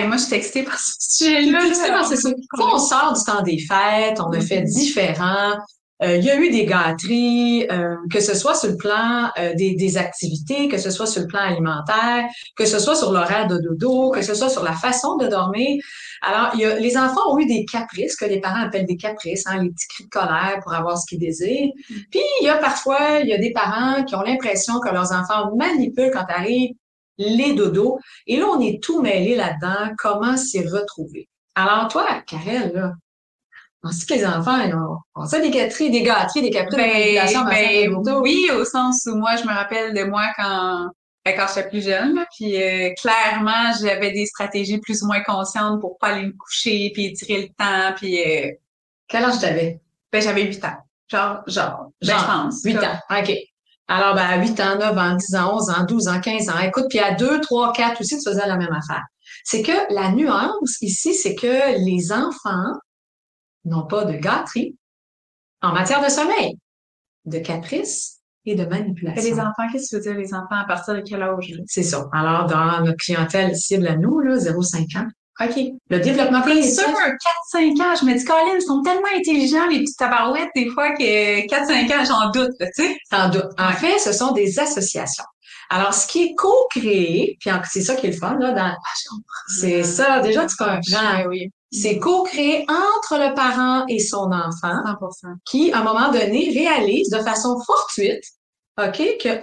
moi, 0.07 0.18
je 0.18 0.24
suis 0.24 0.36
excitée 0.36 0.63
par 0.63 0.80
ce 0.80 0.94
sujet-là. 1.00 1.74
ça. 1.74 2.36
on 2.57 2.80
sort 2.80 3.13
du 3.13 3.24
temps 3.24 3.42
des 3.42 3.60
fêtes, 3.60 4.19
on 4.19 4.31
a 4.31 4.39
fait 4.39 4.62
mm-hmm. 4.62 4.74
différent. 4.74 5.56
Euh, 6.04 6.18
il 6.18 6.25
y 6.25 6.30
a 6.30 6.38
eu 6.38 6.50
des 6.50 6.65
gâteries, 6.65 7.65
euh, 7.71 7.95
que 8.12 8.19
ce 8.19 8.36
soit 8.36 8.56
sur 8.56 8.69
le 8.69 8.77
plan 8.77 9.30
euh, 9.38 9.54
des, 9.54 9.75
des, 9.75 9.98
activités, 9.98 10.68
que 10.68 10.77
ce 10.77 10.89
soit 10.89 11.06
sur 11.06 11.21
le 11.21 11.27
plan 11.27 11.39
alimentaire, 11.39 12.25
que 12.57 12.65
ce 12.65 12.80
soit 12.80 12.95
sur 12.95 13.12
l'horaire 13.12 13.48
de 13.48 13.57
dodo, 13.57 14.12
que 14.12 14.21
ce 14.21 14.33
soit 14.33 14.50
sur 14.50 14.63
la 14.63 14.74
façon 14.74 15.16
de 15.18 15.27
dormir. 15.27 15.81
Alors, 16.21 16.50
il 16.56 16.62
y 16.62 16.66
a, 16.66 16.77
les 16.77 16.98
enfants 16.98 17.31
ont 17.31 17.39
eu 17.39 17.45
des 17.45 17.63
caprices, 17.66 18.16
que 18.16 18.25
les 18.25 18.42
parents 18.42 18.63
appellent 18.63 18.88
des 18.88 18.98
caprices, 18.98 19.45
hein, 19.48 19.62
les 19.63 19.69
petits 19.69 19.88
cris 19.88 20.04
de 20.06 20.09
colère 20.09 20.59
pour 20.63 20.74
avoir 20.74 20.98
ce 20.98 21.06
qu'ils 21.07 21.19
désirent. 21.19 21.69
Mm-hmm. 21.69 22.06
Puis, 22.12 22.21
il 22.42 22.45
y 22.45 22.50
a 22.50 22.57
parfois, 22.57 23.19
il 23.21 23.30
y 23.30 23.33
a 23.33 23.38
des 23.38 23.51
parents 23.51 24.04
qui 24.04 24.16
ont 24.16 24.24
l'impression 24.24 24.80
que 24.80 24.89
leurs 24.89 25.13
enfants 25.13 25.51
manipulent 25.56 26.12
quand 26.12 26.25
arrive 26.27 26.71
les 27.18 27.54
dodos. 27.54 28.00
Et 28.27 28.38
là, 28.38 28.45
on 28.48 28.60
est 28.60 28.81
tout 28.81 29.01
mêlé 29.01 29.36
là-dedans. 29.36 29.94
Comment 29.98 30.38
s'y 30.38 30.65
retrouver? 30.68 31.27
Alors, 31.56 31.88
toi, 31.88 32.21
Karel, 32.25 32.74
là, 32.74 32.94
on 33.83 33.92
sait 33.92 34.06
que 34.06 34.13
les 34.13 34.25
enfants, 34.25 34.60
on, 35.15 35.25
sait 35.25 35.42
des 35.42 35.51
gâteries, 35.51 35.92
des 35.92 36.04
gâteries, 36.04 36.42
des 36.42 36.50
caprices, 36.51 36.77
ben, 36.77 37.94
ben, 38.01 38.15
Oui, 38.21 38.50
au 38.56 38.63
sens 38.63 39.06
où 39.12 39.15
moi, 39.15 39.36
je 39.36 39.44
me 39.44 39.54
rappelle 39.54 39.94
de 39.94 40.04
moi 40.06 40.24
quand, 40.38 40.89
ben, 41.25 41.36
quand 41.36 41.45
j'étais 41.54 41.69
plus 41.69 41.83
jeune. 41.83 42.25
puis 42.38 42.62
euh, 42.62 42.92
clairement, 43.01 43.74
j'avais 43.81 44.12
des 44.12 44.25
stratégies 44.25 44.80
plus 44.80 45.04
ou 45.04 45.07
moins 45.07 45.21
conscientes 45.21 45.81
pour 45.81 45.98
pas 45.98 46.07
aller 46.07 46.27
me 46.27 46.31
coucher, 46.31 46.92
puis 46.94 47.07
étirer 47.07 47.42
le 47.42 47.48
temps, 47.50 47.94
puis... 47.98 48.21
Euh, 48.21 48.51
Quel 49.07 49.25
âge 49.25 49.39
t'avais? 49.39 49.81
Ben, 50.12 50.21
j'avais 50.21 50.44
8 50.44 50.63
ans. 50.63 50.77
Genre, 51.09 51.42
genre, 51.48 51.89
ben, 52.01 52.18
je 52.18 52.25
pense. 52.25 52.63
8 52.63 52.77
ans, 52.77 53.00
OK. 53.12 53.31
Alors, 53.88 54.15
ben, 54.15 54.25
à 54.25 54.41
8 54.41 54.59
ans, 54.59 54.77
9 54.80 54.97
ans, 54.97 55.15
10 55.15 55.35
ans, 55.35 55.56
11 55.56 55.69
ans, 55.69 55.85
12 55.85 56.07
ans, 56.07 56.19
15 56.21 56.50
ans. 56.50 56.59
Écoute, 56.59 56.85
puis 56.89 57.00
à 57.00 57.15
2, 57.15 57.41
3, 57.41 57.74
4 57.74 58.01
aussi, 58.01 58.18
tu 58.18 58.30
faisais 58.30 58.47
la 58.47 58.57
même 58.57 58.71
affaire. 58.71 59.03
C'est 59.44 59.62
que 59.62 59.94
la 59.94 60.12
nuance 60.12 60.81
ici, 60.81 61.13
c'est 61.13 61.35
que 61.35 61.77
les 61.85 62.12
enfants 62.12 62.74
n'ont 63.65 63.85
pas 63.85 64.06
de 64.06 64.13
gâterie 64.13 64.77
en 65.62 65.74
matière 65.74 66.03
de 66.03 66.09
sommeil, 66.09 66.57
de 67.25 67.39
caprice 67.39 68.19
et 68.45 68.56
de 68.56 68.65
manipulation. 68.65 69.21
Et 69.21 69.31
les 69.31 69.39
enfants, 69.39 69.69
qu'est-ce 69.71 69.95
que 69.95 70.01
tu 70.01 70.09
veux 70.09 70.13
dire, 70.13 70.21
les 70.21 70.33
enfants, 70.33 70.56
à 70.56 70.65
partir 70.65 70.95
de 70.95 71.01
quel 71.01 71.21
âge? 71.21 71.53
C'est 71.68 71.83
ça. 71.83 72.07
Alors, 72.13 72.45
dans 72.45 72.81
notre 72.81 72.97
clientèle 72.97 73.56
cible 73.56 73.88
à 73.88 73.95
nous, 73.95 74.19
là, 74.19 74.38
0-5 74.38 74.97
ans, 74.97 75.07
OK. 75.39 75.59
Le 75.89 76.00
développement 76.00 76.41
cognitif. 76.41 76.75
sûr, 76.75 76.85
4-5 76.85 77.81
ans, 77.81 77.95
je 78.00 78.06
me 78.06 78.18
dis, 78.18 78.24
Colin, 78.24 78.56
ils 78.56 78.62
sont 78.62 78.81
tellement 78.83 79.07
intelligents, 79.15 79.68
les 79.68 79.80
petites 79.80 79.97
tabarouettes, 79.97 80.51
des 80.56 80.69
fois, 80.69 80.91
que 80.91 81.47
4-5 81.47 81.91
ans, 81.91 82.06
j'en 82.06 82.30
doute, 82.31 82.51
tu 82.59 82.68
sais. 82.74 82.97
T'en 83.09 83.30
doutes. 83.30 83.51
En 83.57 83.71
fait, 83.71 83.97
ce 83.97 84.13
sont 84.13 84.31
des 84.31 84.59
associations. 84.59 85.24
Alors, 85.69 85.94
ce 85.94 86.06
qui 86.06 86.24
est 86.24 86.35
co-créé, 86.35 87.38
puis 87.39 87.50
c'est 87.71 87.81
ça 87.81 87.95
qui 87.95 88.07
est 88.07 88.12
le 88.12 88.18
fun, 88.18 88.38
là, 88.38 88.51
dans, 88.51 88.62
ah, 88.62 89.18
c'est 89.59 89.83
ça, 89.83 90.19
déjà, 90.19 90.45
tu 90.45 90.56
comprends, 90.56 91.25
oui. 91.27 91.50
C'est 91.71 91.97
co-créé 91.97 92.65
entre 92.69 93.18
le 93.18 93.33
parent 93.33 93.85
et 93.88 93.97
son 93.97 94.31
enfant, 94.31 94.83
100%. 94.85 95.33
qui, 95.45 95.71
à 95.71 95.80
un 95.80 95.83
moment 95.83 96.12
donné, 96.12 96.51
réalise 96.53 97.09
de 97.09 97.18
façon 97.19 97.59
fortuite, 97.65 98.24
OK, 98.80 99.01
que, 99.19 99.41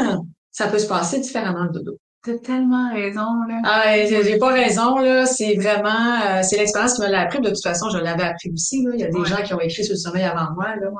ah, 0.00 0.16
ça 0.50 0.66
peut 0.66 0.80
se 0.80 0.86
passer 0.86 1.20
différemment 1.20 1.66
de 1.66 1.78
dodo. 1.78 1.98
T'as 2.28 2.36
tellement 2.38 2.92
raison, 2.92 3.42
là. 3.48 3.62
Ah, 3.64 4.06
j'ai 4.06 4.36
pas 4.36 4.52
raison, 4.52 4.96
là. 4.98 5.24
C'est 5.24 5.54
vraiment, 5.54 6.20
euh, 6.26 6.42
c'est 6.42 6.58
l'expérience 6.58 6.94
qui 6.94 7.00
me 7.00 7.08
l'a 7.08 7.22
appris. 7.22 7.40
De 7.40 7.48
toute 7.48 7.62
façon, 7.62 7.88
je 7.88 7.96
l'avais 7.96 8.24
appris 8.24 8.50
aussi, 8.52 8.84
là. 8.84 8.90
Il 8.92 9.00
y 9.00 9.04
a 9.04 9.08
des 9.08 9.24
gens 9.24 9.42
qui 9.42 9.54
ont 9.54 9.60
écrit 9.60 9.82
sur 9.82 9.94
le 9.94 9.98
sommeil 9.98 10.24
avant 10.24 10.52
moi, 10.54 10.76
là. 10.76 10.90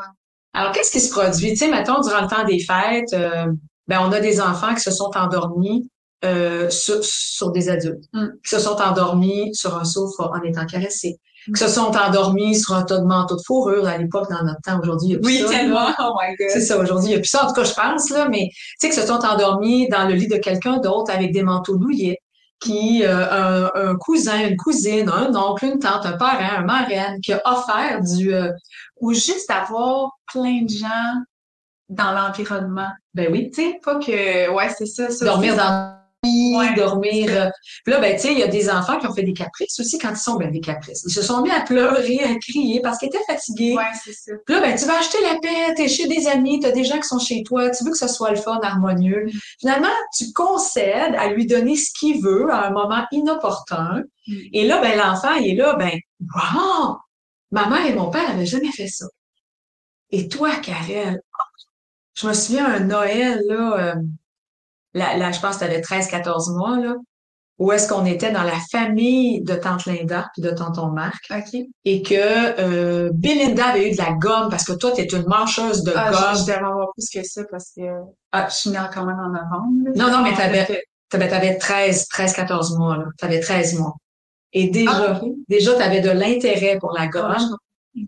Alors, 0.55 0.73
qu'est-ce 0.73 0.91
qui 0.91 1.01
se 1.01 1.11
produit? 1.11 1.51
Tu 1.51 1.57
sais, 1.57 1.71
mettons, 1.71 2.01
durant 2.01 2.23
le 2.23 2.29
temps 2.29 2.45
des 2.45 2.61
fêtes, 2.61 3.13
euh, 3.13 3.53
ben, 3.89 4.01
on 4.01 4.11
a 4.13 4.21
des 4.21 4.41
enfants 4.41 4.75
qui 4.75 4.81
se 4.81 4.91
sont 4.91 5.11
endormis 5.17 5.91
euh, 6.25 6.71
sur, 6.71 7.53
des 7.53 7.69
adultes, 7.69 8.05
mm. 8.15 8.29
qui 8.43 8.49
se 8.49 8.59
sont 8.59 8.81
endormis 8.81 9.55
sur 9.55 9.77
un 9.77 9.85
sofa 9.85 10.31
en 10.33 10.43
étant 10.45 10.65
caressés, 10.65 11.19
qui 11.47 11.57
se 11.57 11.69
sont 11.69 11.91
endormis 11.97 12.59
sur 12.59 12.75
un 12.75 12.83
tas 12.83 12.99
de 12.99 13.05
manteaux 13.05 13.37
de 13.37 13.43
fourrure 13.47 13.87
à 13.87 13.97
l'époque, 13.97 14.29
dans 14.31 14.45
notre 14.45 14.61
temps. 14.63 14.79
Aujourd'hui, 14.81 15.09
il 15.09 15.13
y 15.13 15.17
a 15.17 15.19
plus 15.19 15.43
oui, 15.43 15.51
tellement. 15.51 15.89
Oh 15.99 16.15
my 16.21 16.37
God. 16.37 16.49
C'est 16.51 16.61
ça, 16.61 16.79
aujourd'hui, 16.79 17.11
il 17.11 17.13
y 17.13 17.17
a 17.17 17.21
plus 17.21 17.29
ça. 17.29 17.45
En 17.45 17.49
tout 17.49 17.55
cas, 17.55 17.65
je 17.65 17.75
pense, 17.75 18.11
là, 18.11 18.29
mais, 18.29 18.51
tu 18.53 18.77
sais, 18.79 18.89
qui 18.89 18.95
se 18.95 19.07
sont 19.07 19.25
endormis 19.25 19.89
dans 19.89 20.07
le 20.07 20.15
lit 20.15 20.29
de 20.29 20.37
quelqu'un 20.37 20.79
d'autre 20.79 21.13
avec 21.13 21.33
des 21.33 21.43
manteaux 21.43 21.77
douillets, 21.77 22.19
qui, 22.61 23.03
euh, 23.05 23.69
un, 23.75 23.97
cousin, 23.97 24.49
une 24.49 24.57
cousine, 24.57 25.09
un 25.09 25.35
oncle, 25.35 25.65
une 25.65 25.79
tante, 25.79 26.07
un 26.07 26.17
parent, 26.17 26.59
un 26.59 26.63
marraine, 26.63 27.21
qui 27.21 27.33
a 27.33 27.41
offert 27.45 28.01
du, 28.03 28.35
euh, 28.35 28.51
ou 29.01 29.13
juste 29.13 29.51
avoir 29.51 30.11
plein 30.33 30.63
de 30.63 30.69
gens 30.69 31.15
dans 31.89 32.13
l'environnement. 32.13 32.91
Ben 33.15 33.29
oui. 33.33 33.51
Tu 33.55 33.63
sais, 33.63 33.81
pas 33.83 33.97
que, 33.97 34.51
ouais, 34.51 34.69
c'est 34.77 34.87
ça. 34.87 35.11
ça 35.11 35.25
Dormir 35.25 35.57
dans 35.57 35.98
dormir. 36.77 37.31
Euh, 37.31 37.49
puis 37.85 37.93
là, 37.93 38.01
ben, 38.01 38.15
tu 38.17 38.23
sais, 38.23 38.33
il 38.33 38.39
y 38.39 38.43
a 38.43 38.49
des 38.49 38.69
enfants 38.69 38.99
qui 38.99 39.07
ont 39.07 39.15
fait 39.15 39.23
des 39.23 39.33
caprices 39.33 39.79
aussi 39.79 39.99
quand 39.99 40.11
ils 40.11 40.17
sont 40.17 40.37
ben, 40.37 40.51
des 40.51 40.61
caprices. 40.61 41.05
Ils 41.07 41.13
se 41.13 41.23
sont 41.23 41.43
mis 41.43 41.51
à 41.51 41.61
pleurer, 41.61 42.21
à 42.21 42.35
crier 42.37 42.81
parce 42.81 42.99
qu'ils 42.99 43.09
étaient 43.09 43.25
fatigués. 43.27 43.75
Ouais, 43.77 43.85
c'est 44.05 44.13
ça. 44.13 44.33
Puis 44.45 44.55
là, 44.55 44.61
ben, 44.61 44.77
tu 44.77 44.85
vas 44.87 44.99
acheter 44.99 45.19
la 45.23 45.39
paix, 45.41 45.75
t'es 45.77 45.89
chez 45.89 46.09
des 46.09 46.27
amis, 46.27 46.61
t'as 46.61 46.73
des 46.73 46.85
gens 46.85 46.97
qui 46.97 47.09
sont 47.09 47.19
chez 47.19 47.43
toi, 47.43 47.71
tu 47.71 47.85
veux 47.85 47.91
que 47.91 47.99
ce 47.99 48.09
soit 48.09 48.31
le 48.31 48.37
fun, 48.37 48.59
harmonieux. 48.63 49.27
Mm. 49.27 49.39
Finalement, 49.61 49.95
tu 50.17 50.33
concèdes 50.33 51.15
à 51.15 51.29
lui 51.29 51.47
donner 51.47 51.77
ce 51.77 51.91
qu'il 51.99 52.23
veut 52.23 52.51
à 52.51 52.67
un 52.67 52.71
moment 52.71 53.05
inopportun. 53.13 54.03
Mm. 54.27 54.35
Et 54.53 54.67
là, 54.67 54.81
ben, 54.81 54.99
l'enfant, 54.99 55.35
il 55.35 55.53
est 55.53 55.57
là, 55.57 55.75
ben, 55.77 55.99
wow! 56.21 56.97
Ma 57.51 57.69
mère 57.69 57.87
et 57.87 57.95
mon 57.95 58.11
père 58.11 58.29
n'avaient 58.29 58.47
jamais 58.47 58.73
fait 58.73 58.89
ça. 58.89 59.07
Et 60.11 60.29
toi, 60.29 60.57
Karel, 60.57 61.21
je 62.15 62.27
me 62.27 62.33
souviens 62.33 62.67
un 62.67 62.81
Noël, 62.81 63.43
là, 63.47 63.79
euh, 63.79 63.95
Là, 64.95 65.31
je 65.33 65.41
pense 65.41 65.57
que 65.57 65.65
tu 65.65 65.71
avais 65.71 65.81
13-14 65.81 66.57
mois, 66.57 66.79
là. 66.79 66.95
où 67.59 67.73
est-ce 67.73 67.89
qu'on 67.89 68.07
était 68.07 68.31
dans 68.31 68.45
la 68.45 68.55
famille 68.71 69.43
de 69.43 69.55
tante 69.57 69.85
Linda 69.87 70.29
puis 70.33 70.43
de 70.43 70.51
tonton 70.51 70.89
Marc. 70.93 71.25
OK. 71.31 71.61
Et 71.85 72.03
que 72.03 72.15
euh, 72.15 73.11
Belinda 73.13 73.67
avait 73.71 73.89
eu 73.89 73.93
de 73.93 73.99
la 73.99 74.13
gomme 74.13 74.49
parce 74.49 74.63
que 74.65 74.73
toi, 74.75 74.93
tu 74.93 75.01
es 75.01 75.07
une 75.07 75.27
mancheuse 75.27 75.83
de 75.83 75.93
Ah, 75.97 76.11
gomme. 76.13 76.21
je, 76.35 76.39
je 76.39 76.47
devrais 76.47 76.71
avoir 76.71 76.89
plus 76.95 77.09
que 77.13 77.27
ça 77.27 77.43
parce 77.51 77.73
que 77.77 77.83
ah, 78.31 78.47
je 78.49 78.55
suis 78.55 78.71
née 78.71 78.79
quand 78.95 79.05
même 79.05 79.19
en 79.19 79.29
novembre. 79.31 79.85
là. 79.87 79.91
Non, 79.97 80.11
non, 80.17 80.23
mais 80.23 80.31
Ah, 80.35 80.37
t'avais- 80.37 81.29
t'avais 81.29 81.59
13, 81.59 82.07
13, 82.07 82.33
14 82.35 82.79
mois, 82.79 82.97
là. 82.97 83.05
T'avais 83.19 83.41
13 83.41 83.77
mois. 83.79 83.95
Et 84.53 84.69
déjà, 84.71 84.91
Ah, 85.17 85.21
ok. 85.21 85.29
déjà, 85.49 85.75
t'avais 85.75 86.01
de 86.01 86.11
l'intérêt 86.11 86.79
pour 86.79 86.93
la 86.93 87.03
Ah, 87.03 87.07
gomme. 87.09 87.57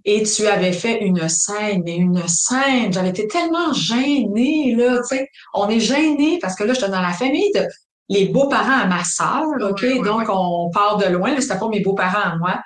Je- 0.05 0.11
Et 0.13 0.23
tu 0.23 0.47
avais 0.47 0.73
fait 0.73 1.01
une 1.03 1.29
scène, 1.29 1.83
mais 1.85 1.97
une 1.97 2.27
scène. 2.29 2.93
J'avais 2.93 3.11
été 3.11 3.27
tellement 3.29 3.73
gênée, 3.73 4.75
là, 4.77 4.99
tu 4.99 5.17
sais. 5.17 5.29
On 5.55 5.69
est 5.69 5.81
gêné 5.81 6.39
parce 6.41 6.55
que 6.55 6.65
là, 6.65 6.75
j'étais 6.75 6.89
dans 6.89 7.01
la 7.03 7.13
famille 7.13 7.51
de 7.55 7.67
les 8.09 8.27
beaux-parents 8.27 8.81
à 8.83 8.87
ma 8.87 9.05
sœur, 9.05 9.45
OK? 9.61 9.85
Donc, 10.05 10.25
on 10.29 10.71
part 10.73 10.97
de 10.97 11.07
loin, 11.07 11.33
là, 11.35 11.41
c'était 11.41 11.59
pas 11.59 11.69
mes 11.69 11.81
beaux-parents 11.81 12.19
à 12.33 12.37
moi. 12.39 12.61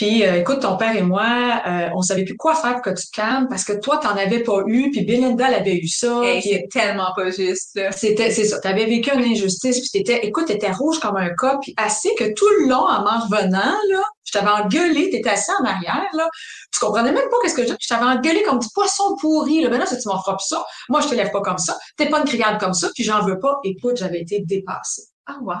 Puis, 0.00 0.26
euh, 0.26 0.36
écoute, 0.40 0.60
ton 0.60 0.78
père 0.78 0.96
et 0.96 1.02
moi, 1.02 1.60
euh, 1.66 1.88
on 1.94 2.00
savait 2.00 2.24
plus 2.24 2.34
quoi 2.34 2.54
faire 2.54 2.72
pour 2.76 2.80
que 2.80 2.98
tu 2.98 3.06
te 3.10 3.14
calmes 3.14 3.48
parce 3.50 3.64
que 3.64 3.74
toi, 3.74 3.98
t'en 3.98 4.16
avais 4.16 4.42
pas 4.42 4.62
eu, 4.66 4.90
puis 4.90 5.04
Belinda 5.04 5.48
elle 5.48 5.56
avait 5.56 5.76
eu 5.76 5.88
ça. 5.88 6.22
Hey, 6.24 6.40
puis- 6.40 6.50
c'est 6.52 6.68
tellement 6.72 7.12
pas 7.14 7.30
juste, 7.30 7.78
c'était, 7.94 8.30
c'est 8.30 8.46
ça. 8.46 8.58
T'avais 8.60 8.86
vécu 8.86 9.10
une 9.14 9.22
injustice, 9.22 9.78
puis 9.78 9.90
t'étais, 9.90 10.26
écoute, 10.26 10.46
t'étais 10.46 10.70
rouge 10.72 10.98
comme 11.00 11.18
un 11.18 11.28
cas, 11.34 11.58
puis 11.60 11.74
assez 11.76 12.14
que 12.18 12.32
tout 12.32 12.48
le 12.60 12.68
long, 12.70 12.78
en 12.78 13.02
m'en 13.02 13.26
revenant, 13.26 13.74
là, 13.90 14.02
je 14.24 14.32
t'avais 14.32 14.48
engueulé, 14.48 15.10
t'étais 15.10 15.28
assis 15.28 15.50
en 15.60 15.64
arrière, 15.66 16.08
là. 16.14 16.30
Tu 16.72 16.80
comprenais 16.80 17.12
même 17.12 17.28
pas 17.30 17.36
qu'est-ce 17.42 17.54
que 17.56 17.66
je 17.66 17.74
Je 17.78 17.88
t'avais 17.88 18.06
engueulé 18.06 18.42
comme 18.42 18.58
du 18.58 18.68
poisson 18.72 19.16
pourri, 19.20 19.60
là. 19.60 19.68
Ben 19.68 19.78
là, 19.80 19.84
ça, 19.84 19.98
tu 19.98 20.08
m'en 20.08 20.18
feras 20.22 20.36
plus 20.36 20.46
ça? 20.48 20.64
Moi, 20.88 21.02
je 21.02 21.08
te 21.08 21.14
lève 21.14 21.30
pas 21.30 21.42
comme 21.42 21.58
ça. 21.58 21.76
T'es 21.98 22.08
pas 22.08 22.20
une 22.20 22.24
criade 22.26 22.58
comme 22.58 22.72
ça, 22.72 22.88
puis 22.94 23.04
j'en 23.04 23.22
veux 23.22 23.38
pas. 23.38 23.58
Écoute, 23.64 23.98
j'avais 23.98 24.22
été 24.22 24.40
dépassée. 24.40 25.02
Ah, 25.26 25.36
wow. 25.42 25.54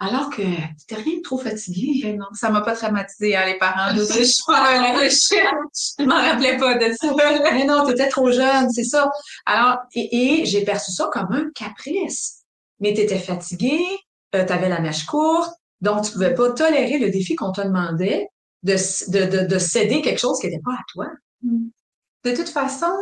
Alors 0.00 0.30
que 0.30 0.42
t'étais 0.42 1.02
rien 1.02 1.16
de 1.16 1.22
trop 1.22 1.38
fatiguée. 1.38 2.00
Mais 2.04 2.12
non, 2.14 2.26
ça 2.32 2.50
m'a 2.50 2.60
pas 2.60 2.76
traumatisé, 2.76 3.34
hein, 3.36 3.46
les 3.46 3.58
parents. 3.58 3.92
de 3.94 4.00
je 5.04 5.08
suis. 5.08 5.36
Je 5.98 6.04
m'en 6.04 6.14
rappelais 6.14 6.56
pas 6.56 6.74
de 6.76 6.94
ça. 6.94 7.12
Mais 7.52 7.64
non, 7.64 7.84
t'étais 7.84 8.08
trop 8.08 8.30
jeune, 8.30 8.70
c'est 8.70 8.84
ça. 8.84 9.10
Alors, 9.44 9.78
et, 9.94 10.40
et 10.42 10.46
j'ai 10.46 10.64
perçu 10.64 10.92
ça 10.92 11.08
comme 11.12 11.32
un 11.32 11.50
caprice. 11.54 12.42
Mais 12.80 12.94
t'étais 12.94 13.18
fatiguée, 13.18 13.84
euh, 14.36 14.46
t'avais 14.46 14.68
la 14.68 14.80
mèche 14.80 15.04
courte, 15.04 15.52
donc 15.80 16.04
tu 16.04 16.12
pouvais 16.12 16.34
pas 16.34 16.52
tolérer 16.52 16.98
le 16.98 17.10
défi 17.10 17.34
qu'on 17.34 17.50
te 17.50 17.60
demandait 17.60 18.28
de, 18.62 18.74
de, 19.10 19.36
de, 19.36 19.46
de 19.46 19.58
céder 19.58 20.00
quelque 20.00 20.20
chose 20.20 20.38
qui 20.40 20.46
n'était 20.46 20.62
pas 20.64 20.74
à 20.74 20.84
toi. 20.92 21.06
De 21.42 22.36
toute 22.36 22.48
façon, 22.48 22.92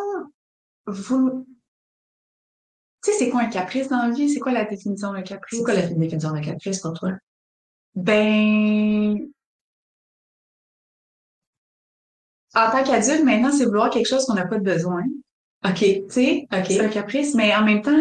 vous... 0.86 1.46
Tu 3.06 3.12
sais, 3.12 3.18
c'est 3.18 3.30
quoi 3.30 3.42
un 3.42 3.46
caprice 3.46 3.86
dans 3.86 4.02
la 4.02 4.10
vie? 4.10 4.28
C'est 4.28 4.40
quoi 4.40 4.50
la 4.50 4.64
définition 4.64 5.12
d'un 5.12 5.22
caprice? 5.22 5.60
C'est 5.60 5.64
quoi 5.64 5.74
la 5.74 5.86
définition 5.86 6.32
d'un 6.32 6.40
caprice 6.40 6.80
pour 6.80 6.92
toi? 6.94 7.12
Ben... 7.94 9.28
En 12.56 12.70
tant 12.72 12.82
qu'adulte, 12.82 13.22
maintenant, 13.22 13.52
c'est 13.52 13.64
vouloir 13.64 13.90
quelque 13.90 14.08
chose 14.08 14.24
qu'on 14.24 14.34
n'a 14.34 14.48
pas 14.48 14.58
de 14.58 14.64
besoin. 14.64 15.04
OK, 15.64 15.78
Tu 15.78 16.02
sais, 16.08 16.48
OK. 16.52 16.64
c'est 16.66 16.80
un 16.80 16.88
caprice, 16.88 17.36
mais 17.36 17.54
en 17.54 17.64
même 17.64 17.80
temps, 17.80 17.92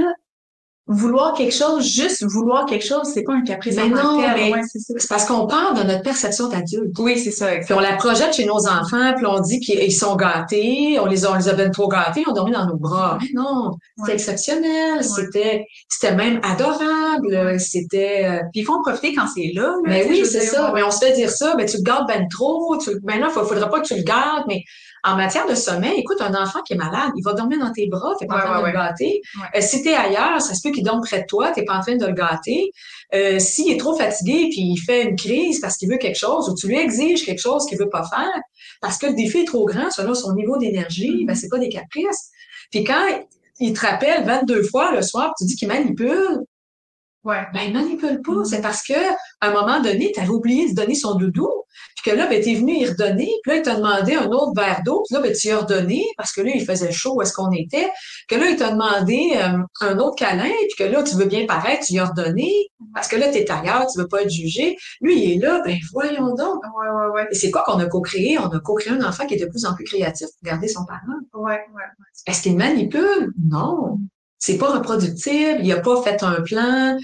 vouloir 0.87 1.33
quelque 1.33 1.53
chose, 1.53 1.83
juste 1.83 2.23
vouloir 2.23 2.65
quelque 2.67 2.85
chose, 2.85 3.09
c'est 3.11 3.23
pas 3.23 3.33
un 3.33 3.41
caprice. 3.41 3.75
Mais 3.75 3.89
non, 3.89 4.19
mais- 4.19 4.51
Ouais, 4.51 4.61
c'est 4.67 5.07
parce 5.09 5.25
qu'on 5.25 5.47
part 5.47 5.73
de 5.73 5.81
notre 5.83 6.03
perception 6.03 6.47
d'adulte. 6.47 6.93
Oui, 6.99 7.17
c'est 7.17 7.31
ça. 7.31 7.47
Puis 7.63 7.73
on 7.73 7.79
la 7.79 7.93
projette 7.95 8.33
chez 8.35 8.45
nos 8.45 8.67
enfants, 8.67 9.13
puis 9.15 9.25
on 9.25 9.39
dit 9.39 9.59
qu'ils 9.59 9.79
ils 9.81 9.91
sont 9.91 10.15
gâtés, 10.15 10.99
on 11.01 11.07
les 11.07 11.25
a, 11.25 11.31
on 11.31 11.35
les 11.35 11.49
a 11.49 11.53
bien 11.53 11.69
trop 11.71 11.87
gâtés, 11.87 12.23
on 12.27 12.33
dormit 12.33 12.51
dans 12.51 12.67
nos 12.67 12.77
bras. 12.77 13.17
Mais 13.21 13.29
non, 13.33 13.71
c'était 13.97 14.09
Ouais. 14.09 14.13
exceptionnel, 14.13 15.03
c'était, 15.03 15.65
c'était 15.89 16.13
même 16.15 16.39
adorable, 16.43 17.59
c'était, 17.59 18.21
euh, 18.25 18.37
Puis 18.51 18.61
il 18.61 18.63
faut 18.63 18.73
en 18.73 18.81
profiter 18.83 19.13
quand 19.15 19.25
c'est 19.33 19.51
là. 19.55 19.61
là, 19.63 19.75
Mais 19.85 20.03
sais, 20.03 20.09
oui, 20.09 20.25
c'est 20.25 20.41
ça. 20.41 20.71
Mais 20.75 20.83
on 20.83 20.91
se 20.91 20.99
fait 20.99 21.13
dire 21.13 21.29
ça, 21.31 21.55
ben 21.55 21.65
tu 21.67 21.77
le 21.77 21.83
gardes 21.83 22.07
ben 22.07 22.27
trop. 22.29 22.77
Tu, 22.77 22.91
ben 23.01 23.19
non, 23.19 23.27
il 23.29 23.33
faudrait 23.33 23.69
pas 23.69 23.79
que 23.81 23.87
tu 23.87 23.95
le 23.95 24.03
gardes. 24.03 24.43
Mais 24.47 24.61
en 25.05 25.15
matière 25.15 25.47
de 25.47 25.53
sommeil, 25.55 25.99
écoute, 25.99 26.19
un 26.19 26.33
enfant 26.33 26.61
qui 26.63 26.73
est 26.73 26.77
malade, 26.77 27.11
il 27.15 27.21
va 27.23 27.33
dormir 27.33 27.59
dans 27.59 27.71
tes 27.71 27.87
bras, 27.87 28.15
t'es 28.19 28.25
pas 28.25 28.35
Ouais, 28.37 28.41
en 28.41 28.45
train 28.45 28.55
ouais, 28.63 28.71
de 28.71 28.75
le 28.77 28.81
gâter. 28.81 29.21
Euh, 29.55 29.61
si 29.61 29.83
t'es 29.83 29.93
ailleurs, 29.93 30.41
ça 30.41 30.55
se 30.55 30.61
peut 30.67 30.73
qu'il 30.73 30.83
dorme 30.83 31.01
près 31.01 31.21
de 31.21 31.25
toi, 31.27 31.51
t'es 31.51 31.63
pas 31.63 31.77
en 31.77 31.81
train 31.81 31.95
de 31.95 32.05
le 32.05 32.13
gâter. 32.13 32.71
Euh, 33.13 33.37
s'il 33.37 33.71
est 33.71 33.77
trop 33.79 33.95
fatigué 33.95 34.47
puis 34.49 34.61
il 34.61 34.77
fait 34.77 35.03
une 35.03 35.15
crise 35.15 35.59
parce 35.59 35.77
qu'il 35.77 35.89
veut 35.89 35.97
quelque 35.97 36.17
chose 36.17 36.49
ou 36.49 36.55
tu 36.55 36.67
lui 36.67 36.77
exiges 36.77 37.23
quelque 37.23 37.41
chose 37.41 37.65
qu'il 37.67 37.77
veut 37.77 37.89
pas 37.89 38.03
faire 38.03 38.41
parce 38.81 38.97
que 38.97 39.05
le 39.05 39.13
défi 39.13 39.39
est 39.39 39.45
trop 39.45 39.65
grand 39.65 39.91
selon 39.91 40.15
son 40.15 40.33
niveau 40.33 40.57
d'énergie, 40.57 41.23
ben 41.25 41.35
c'est 41.35 41.49
pas 41.49 41.59
des 41.59 41.69
caprices. 41.69 42.31
Puis 42.71 42.83
quand 42.83 43.05
il 43.59 43.73
te 43.73 43.85
rappelle 43.85 44.25
22 44.25 44.63
fois 44.63 44.91
le 44.91 45.03
soir, 45.03 45.33
tu 45.37 45.45
dis 45.45 45.55
qu'il 45.55 45.67
manipule, 45.67 46.39
Ouais. 47.23 47.43
ben, 47.53 47.61
il 47.67 47.73
manipule 47.73 48.21
pas. 48.21 48.31
Mm. 48.33 48.45
C'est 48.45 48.61
parce 48.61 48.83
que, 48.83 48.93
à 48.93 49.49
un 49.49 49.51
moment 49.51 49.81
donné, 49.81 50.11
tu 50.13 50.19
avais 50.19 50.29
oublié 50.29 50.69
de 50.69 50.75
donner 50.75 50.93
son 50.95 51.15
doudou, 51.15 51.49
puis 51.95 52.11
que 52.11 52.15
là, 52.15 52.27
ben, 52.27 52.41
t'es 52.43 52.55
venu 52.55 52.77
y 52.77 52.85
redonner, 52.85 53.31
puis 53.43 53.51
là, 53.51 53.55
il 53.57 53.61
t'a 53.61 53.75
demandé 53.75 54.15
un 54.15 54.27
autre 54.27 54.53
verre 54.55 54.81
d'eau, 54.85 55.03
puis 55.07 55.15
là, 55.15 55.21
ben, 55.21 55.33
tu 55.33 55.47
y 55.47 55.51
as 55.51 55.59
redonné, 55.59 56.05
parce 56.17 56.31
que 56.31 56.41
là, 56.41 56.51
il 56.53 56.65
faisait 56.65 56.91
chaud 56.91 57.15
où 57.15 57.21
est-ce 57.21 57.33
qu'on 57.33 57.51
était, 57.51 57.89
que 58.27 58.35
là, 58.35 58.49
il 58.49 58.55
t'a 58.55 58.71
demandé 58.71 59.33
euh, 59.35 59.57
un 59.81 59.99
autre 59.99 60.15
câlin, 60.15 60.51
puis 60.69 60.75
que 60.77 60.83
là, 60.83 61.03
tu 61.03 61.15
veux 61.15 61.25
bien 61.25 61.45
paraître, 61.45 61.85
tu 61.85 61.93
y 61.93 61.99
as 61.99 62.05
redonné, 62.05 62.51
parce 62.93 63.07
que 63.07 63.15
là, 63.15 63.29
t'es 63.29 63.49
ailleurs, 63.49 63.87
tu 63.87 63.99
veux 63.99 64.07
pas 64.07 64.21
être 64.21 64.29
jugé. 64.29 64.77
Lui, 65.01 65.21
il 65.21 65.31
est 65.33 65.45
là, 65.45 65.61
ben, 65.65 65.77
voyons 65.91 66.33
donc. 66.35 66.61
Ouais, 66.63 66.89
ouais, 66.89 67.11
ouais. 67.13 67.27
Et 67.31 67.35
c'est 67.35 67.51
quoi 67.51 67.63
qu'on 67.65 67.79
a 67.79 67.85
co-créé? 67.85 68.37
On 68.39 68.47
a 68.47 68.59
co-créé 68.59 68.93
un 68.93 69.03
enfant 69.03 69.25
qui 69.25 69.35
est 69.35 69.43
de 69.43 69.49
plus 69.49 69.65
en 69.65 69.73
plus 69.73 69.83
créatif 69.83 70.27
pour 70.27 70.51
garder 70.51 70.67
son 70.67 70.85
parent. 70.85 71.19
Ouais, 71.33 71.61
ouais. 71.73 71.83
Est-ce 72.27 72.41
qu'il 72.41 72.55
manipule? 72.55 73.33
Non. 73.49 73.99
C'est 74.45 74.59
pas 74.59 74.77
reproductible, 74.77 75.61
il 75.63 75.71
a 75.71 75.79
pas 75.79 76.03
fait 76.03 76.21
un 76.21 76.39
plan, 76.41 76.95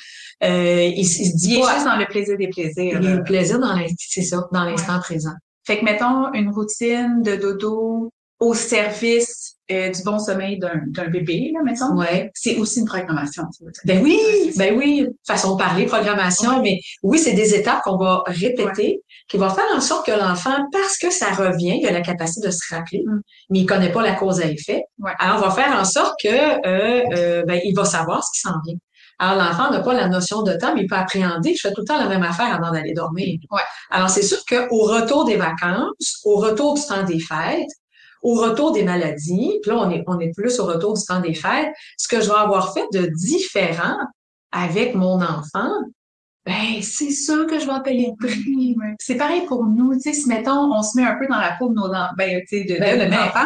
euh, 0.43 0.83
il, 0.83 0.99
il 0.99 1.05
se 1.05 1.35
dit 1.35 1.53
Il 1.53 1.57
est 1.57 1.61
pas, 1.61 1.73
juste 1.73 1.85
dans 1.87 1.97
le 1.97 2.05
plaisir 2.05 2.37
des 2.37 2.49
plaisirs. 2.49 2.99
il 3.01 3.07
là. 3.07 3.15
le 3.15 3.23
plaisir 3.23 3.57
dans 3.57 3.73
l'instant, 3.73 3.95
c'est 3.97 4.21
ça, 4.21 4.47
dans 4.51 4.63
l'instant 4.63 4.99
présent. 4.99 5.33
Fait 5.65 5.79
que 5.79 5.83
mettons 5.83 6.31
une 6.33 6.49
routine 6.51 7.23
de 7.23 7.35
dodo 7.35 8.11
au 8.41 8.53
service 8.55 9.55
euh, 9.71 9.89
du 9.89 10.03
bon 10.03 10.19
sommeil 10.19 10.59
d'un 10.59 11.07
bébé, 11.07 11.51
là, 11.53 11.61
mettons. 11.63 11.95
Ouais. 11.95 12.29
C'est 12.33 12.57
aussi 12.57 12.79
une 12.79 12.85
programmation. 12.85 13.43
Ben 13.85 14.01
oui, 14.03 14.19
ben 14.57 14.75
oui, 14.77 15.07
façon 15.25 15.53
de 15.53 15.59
parler, 15.59 15.85
programmation, 15.85 16.61
mais 16.61 16.81
oui, 17.03 17.19
c'est 17.19 17.33
des 17.33 17.53
étapes 17.55 17.81
qu'on 17.83 17.97
va 17.97 18.23
répéter, 18.25 19.01
qui 19.29 19.37
vont 19.37 19.49
faire 19.49 19.67
en 19.73 19.79
sorte 19.79 20.07
que 20.07 20.11
l'enfant, 20.11 20.57
parce 20.73 20.97
que 20.97 21.09
ça 21.09 21.31
revient, 21.31 21.77
il 21.79 21.87
a 21.87 21.91
la 21.91 22.01
capacité 22.01 22.47
de 22.47 22.51
se 22.51 22.73
rappeler, 22.73 23.03
Mm. 23.05 23.21
mais 23.51 23.59
il 23.59 23.65
connaît 23.65 23.91
pas 23.91 24.01
la 24.01 24.15
cause 24.15 24.41
à 24.41 24.47
effet. 24.47 24.83
Ouais. 24.99 25.13
Alors, 25.19 25.37
on 25.37 25.47
va 25.47 25.51
faire 25.51 25.73
en 25.79 25.85
sorte 25.85 26.15
que 26.21 26.27
euh, 26.27 27.03
euh, 27.15 27.43
ben, 27.45 27.61
il 27.63 27.73
va 27.73 27.85
savoir 27.85 28.23
ce 28.23 28.31
qui 28.33 28.39
s'en 28.41 28.59
vient. 28.65 28.75
Alors, 29.19 29.35
l'enfant 29.41 29.69
n'a 29.69 29.81
pas 29.81 29.93
la 29.93 30.07
notion 30.07 30.41
de 30.41 30.53
temps, 30.53 30.73
mais 30.73 30.81
il 30.81 30.87
peut 30.87 30.95
appréhender. 30.95 31.53
Je 31.55 31.61
fais 31.61 31.73
tout 31.73 31.81
le 31.81 31.87
temps 31.87 31.99
la 31.99 32.09
même 32.09 32.23
affaire 32.23 32.53
avant 32.53 32.71
d'aller 32.71 32.93
dormir. 32.93 33.37
Ouais. 33.51 33.61
Alors, 33.91 34.09
c'est 34.09 34.23
sûr 34.23 34.39
qu'au 34.49 34.81
retour 34.85 35.25
des 35.25 35.37
vacances, 35.37 36.19
au 36.25 36.37
retour 36.37 36.73
du 36.73 36.81
temps 36.81 37.03
des 37.03 37.19
fêtes, 37.19 37.69
au 38.21 38.35
retour 38.35 38.71
des 38.71 38.83
maladies, 38.83 39.59
puis 39.61 39.71
là, 39.71 39.77
on 39.79 39.89
est, 39.89 40.03
on 40.07 40.19
est 40.19 40.31
plus 40.35 40.59
au 40.59 40.65
retour 40.65 40.93
du 40.97 41.03
temps 41.03 41.19
des 41.21 41.33
fêtes, 41.33 41.71
ce 41.97 42.07
que 42.07 42.21
je 42.21 42.27
vais 42.29 42.35
avoir 42.37 42.73
fait 42.73 42.85
de 42.93 43.07
différent 43.07 43.97
avec 44.51 44.95
mon 44.95 45.21
enfant, 45.21 45.71
ben, 46.43 46.81
c'est 46.81 47.11
sûr 47.11 47.45
que 47.45 47.59
je 47.59 47.67
vais 47.67 47.81
payer 47.83 48.11
le 48.19 48.27
prix. 48.27 48.75
C'est 48.99 49.13
pareil 49.15 49.45
pour 49.45 49.63
nous, 49.63 49.93
tu 49.93 50.01
sais, 50.01 50.13
si 50.13 50.27
mettons, 50.27 50.73
on 50.73 50.81
se 50.81 50.97
met 50.99 51.05
un 51.05 51.15
peu 51.15 51.27
dans 51.27 51.37
la 51.39 51.51
peau 51.59 51.69
de 51.69 51.75
nos 51.75 51.85
enfants, 51.85 52.13
ben, 52.17 52.41
tu 52.49 52.57
sais, 52.59 52.63
de, 52.63 52.79
Ben, 52.79 52.99
de 52.99 53.05
nos 53.05 53.21
enfants. 53.21 53.45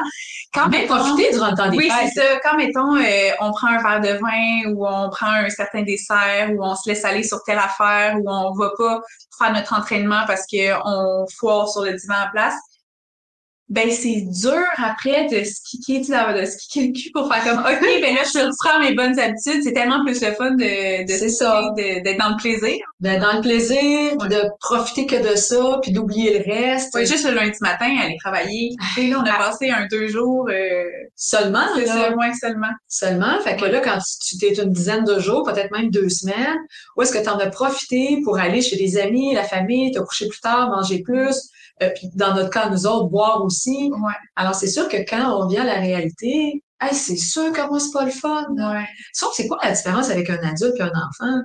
Quand 0.54 0.70
Mais 0.70 0.84
mettons- 0.84 0.96
profiter 1.00 1.32
durant 1.34 1.52
le 1.52 1.58
temps 1.58 1.70
des 1.70 1.76
Oui, 1.78 1.90
fêtes. 1.90 2.12
c'est 2.14 2.22
ça. 2.22 2.40
Quand, 2.42 2.56
mettons, 2.56 2.96
euh, 2.96 3.32
on 3.42 3.52
prend 3.52 3.68
un 3.68 3.82
verre 3.84 4.00
de 4.00 4.18
vin 4.18 4.72
ou 4.74 4.88
on 4.88 5.10
prend 5.10 5.28
un 5.30 5.50
certain 5.50 5.82
dessert 5.84 6.52
ou 6.56 6.64
on 6.64 6.74
se 6.76 6.88
laisse 6.90 7.04
aller 7.04 7.24
sur 7.24 7.44
telle 7.44 7.58
affaire 7.60 8.16
ou 8.18 8.30
on 8.30 8.54
va 8.54 8.72
pas 8.78 9.02
faire 9.38 9.52
notre 9.54 9.74
entraînement 9.78 10.22
parce 10.26 10.44
qu'on 10.48 11.26
foire 11.38 11.68
sur 11.68 11.84
le 11.84 11.94
divan 11.96 12.16
en 12.28 12.32
place, 12.32 12.56
ben 13.68 13.90
c'est 13.90 14.22
dur 14.42 14.64
après 14.78 15.28
de 15.28 15.44
se 15.44 15.56
kicker, 15.68 16.02
tu 16.02 16.06
sais, 16.14 16.34
de 16.42 16.46
se 16.46 16.56
kicker 16.58 16.88
le 16.88 16.94
cul 16.94 17.12
pour 17.14 17.34
faire 17.34 17.44
comme 17.44 17.60
OK, 17.60 17.82
ben 18.02 18.14
là, 18.16 18.22
je 18.24 18.40
reprends 18.46 18.80
mes 18.80 18.94
bonnes 18.94 19.18
habitudes. 19.20 19.64
C'est 19.64 19.74
tellement 19.74 20.04
plus 20.06 20.22
le 20.22 20.32
fun 20.34 20.52
de, 20.52 21.04
de 21.04 21.12
C'est 21.12 21.30
ça. 21.30 21.72
de- 21.76 22.04
d'être 22.04 22.20
dans 22.20 22.30
le 22.30 22.38
plaisir. 22.38 22.76
Ben, 23.00 23.20
dans 23.20 23.34
le 23.34 23.42
plaisir, 23.42 24.14
Ouais. 24.20 24.30
de 24.30 24.44
profiter 24.60 25.06
que 25.08 25.32
de 25.32 25.36
ça, 25.36 25.80
puis 25.82 25.92
d'oublier 25.92 26.38
le 26.40 26.52
reste. 26.54 26.94
Ouais, 26.94 27.06
juste 27.08 27.28
le 27.28 27.34
lundi 27.34 27.58
matin, 27.62 27.88
aller 28.04 28.18
travailler. 28.24 28.70
Tu 28.96 29.02
sais, 29.02 29.08
là, 29.08 29.18
on 29.20 29.26
a 29.28 29.34
Ah. 29.34 29.50
passé 29.50 29.70
un 29.72 29.88
deux 29.88 30.08
jours, 30.08 30.48
euh, 30.52 30.84
Seulement, 31.16 31.66
c'est 31.76 31.86
là? 31.86 32.10
ça, 32.12 32.48
seulement. 32.48 32.72
Seulement? 32.88 33.40
Fait 33.42 33.56
que 33.56 33.66
là, 33.66 33.80
quand 33.80 33.98
tu 34.22 34.38
t'es 34.38 34.54
une 34.62 34.72
dizaine 34.72 35.04
de 35.06 35.20
jours, 35.20 35.44
peut-être 35.44 35.72
même 35.72 35.90
deux 35.90 36.10
semaines, 36.10 36.58
où 36.96 37.02
est-ce 37.02 37.12
que 37.12 37.22
tu 37.24 37.30
en 37.30 37.38
as 37.40 37.48
profité 37.50 38.20
pour 38.24 38.38
aller 38.38 38.62
chez 38.62 38.76
des 38.78 38.98
amis, 38.98 39.34
la 39.34 39.44
famille, 39.44 39.92
te 39.92 40.00
coucher 40.00 40.28
plus 40.28 40.40
tard, 40.40 40.70
manger 40.70 41.02
plus, 41.02 41.36
euh, 41.84 41.90
puis 41.96 42.10
dans 42.16 42.34
notre 42.36 42.50
cas, 42.50 42.70
nous 42.70 42.86
autres, 42.88 43.10
boire 43.10 43.44
aussi. 43.44 43.90
Ouais, 43.92 44.14
Alors, 44.36 44.56
c'est 44.56 44.68
sûr 44.68 44.88
que 44.88 44.98
quand 44.98 45.44
on 45.44 45.48
vient 45.48 45.64
à 45.64 45.66
la 45.66 45.80
réalité, 45.80 46.64
hey, 46.82 46.94
c'est 46.94 47.18
sûr 47.18 47.52
que 47.52 47.68
moi, 47.68 47.80
c'est 47.80 47.92
pas 47.92 48.06
le 48.06 48.12
fun. 48.12 48.46
ouais. 48.52 48.86
Sauf 49.14 49.30
que 49.32 49.36
c'est 49.38 49.48
quoi 49.48 49.60
la 49.64 49.72
différence 49.72 50.10
avec 50.10 50.30
un 50.30 50.38
adulte 50.44 50.76
et 50.78 50.82
un 50.84 50.88
enfant? 50.90 51.42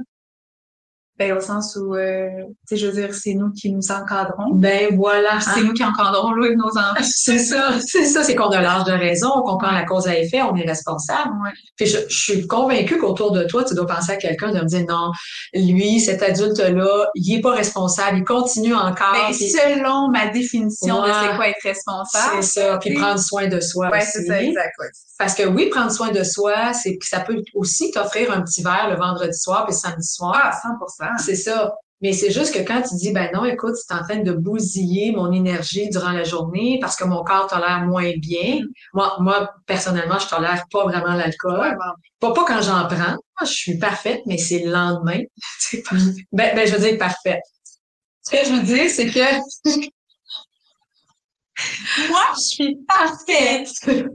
Ben, 1.20 1.36
au 1.36 1.40
sens 1.42 1.76
où, 1.76 1.94
euh, 1.96 2.30
tu 2.66 2.66
sais, 2.66 2.76
je 2.78 2.86
veux 2.86 2.92
dire, 2.94 3.14
c'est 3.14 3.34
nous 3.34 3.50
qui 3.52 3.70
nous 3.70 3.92
encadrons. 3.92 4.54
Ben 4.54 4.96
voilà. 4.96 5.38
C'est 5.38 5.62
nous 5.62 5.74
qui 5.74 5.84
encadrons 5.84 6.34
nous, 6.34 6.56
nos 6.56 6.70
enfants. 6.70 6.94
C'est 7.02 7.38
ça, 7.38 7.72
c'est 7.86 8.06
ça, 8.06 8.24
c'est 8.24 8.34
qu'on 8.34 8.48
a 8.48 8.62
l'âge 8.62 8.84
de 8.84 8.92
raison, 8.92 9.28
on 9.36 9.42
comprend 9.42 9.70
la 9.70 9.84
cause 9.84 10.08
à 10.08 10.16
effet, 10.18 10.40
on 10.40 10.56
est 10.56 10.66
responsable. 10.66 11.30
Ouais. 11.44 11.50
Puis 11.76 11.84
je, 11.86 11.98
je 12.08 12.22
suis 12.22 12.46
convaincue 12.46 12.96
qu'autour 12.96 13.32
de 13.32 13.42
toi, 13.44 13.64
tu 13.64 13.74
dois 13.74 13.86
penser 13.86 14.12
à 14.12 14.16
quelqu'un 14.16 14.50
de 14.50 14.60
me 14.60 14.64
dire 14.64 14.86
non, 14.88 15.10
lui, 15.52 16.00
cet 16.00 16.22
adulte-là, 16.22 17.06
il 17.14 17.36
est 17.38 17.42
pas 17.42 17.52
responsable, 17.52 18.16
il 18.18 18.24
continue 18.24 18.74
encore. 18.74 19.12
Ben, 19.12 19.26
puis- 19.34 19.50
selon 19.50 20.08
ma 20.08 20.28
définition 20.28 21.02
de 21.02 21.08
c'est 21.08 21.36
quoi 21.36 21.48
être 21.48 21.62
responsable. 21.62 22.42
c'est 22.42 22.60
ça, 22.62 22.78
puis 22.78 22.94
prendre 22.94 23.18
soin 23.20 23.46
de 23.48 23.60
soi 23.60 23.90
Ouais, 23.90 24.00
c'est 24.00 24.24
ça, 24.24 24.42
exact. 24.42 24.72
ouais. 24.78 24.88
Parce 25.18 25.34
que 25.34 25.42
oui, 25.46 25.68
prendre 25.68 25.92
soin 25.92 26.10
de 26.12 26.24
soi, 26.24 26.72
c'est 26.72 26.96
que 26.96 27.06
ça 27.06 27.20
peut 27.20 27.42
aussi 27.54 27.90
t'offrir 27.90 28.32
un 28.32 28.40
petit 28.40 28.62
verre 28.62 28.88
le 28.90 28.96
vendredi 28.96 29.38
soir 29.38 29.66
puis 29.66 29.74
le 29.74 29.78
samedi 29.78 30.06
soir. 30.08 30.40
Ah, 30.42 30.50
100 30.62 30.78
C'est 31.18 31.36
ça. 31.36 31.74
Mais 32.02 32.14
c'est 32.14 32.30
juste 32.30 32.54
que 32.54 32.60
quand 32.60 32.80
tu 32.80 32.94
dis, 32.96 33.12
ben 33.12 33.30
non, 33.34 33.44
écoute, 33.44 33.74
c'est 33.76 33.92
en 33.92 34.02
train 34.02 34.20
de 34.22 34.32
bousiller 34.32 35.12
mon 35.12 35.30
énergie 35.32 35.90
durant 35.90 36.12
la 36.12 36.24
journée 36.24 36.78
parce 36.80 36.96
que 36.96 37.04
mon 37.04 37.22
corps 37.22 37.46
tolère 37.46 37.80
moins 37.80 38.12
bien. 38.16 38.60
Moi, 38.94 39.16
moi, 39.20 39.50
personnellement, 39.66 40.18
je 40.18 40.26
tolère 40.26 40.64
pas 40.70 40.84
vraiment 40.84 41.14
l'alcool. 41.14 41.76
Pas, 42.18 42.32
pas 42.32 42.44
quand 42.46 42.62
j'en 42.62 42.86
prends. 42.86 42.96
Moi, 42.96 43.42
je 43.42 43.52
suis 43.52 43.78
parfaite, 43.78 44.22
mais 44.26 44.38
c'est 44.38 44.60
le 44.60 44.70
lendemain. 44.72 45.20
Ben, 46.32 46.54
ben, 46.54 46.66
je 46.66 46.74
veux 46.74 46.80
dire 46.88 46.98
parfaite. 46.98 47.42
Ce 48.22 48.30
que 48.30 48.38
je 48.46 48.52
veux 48.52 48.62
dire, 48.62 48.88
c'est 48.90 49.08
que 49.08 49.20
Moi, 52.08 52.24
je 52.34 52.40
suis 52.40 52.78
parfaite. 52.88 53.68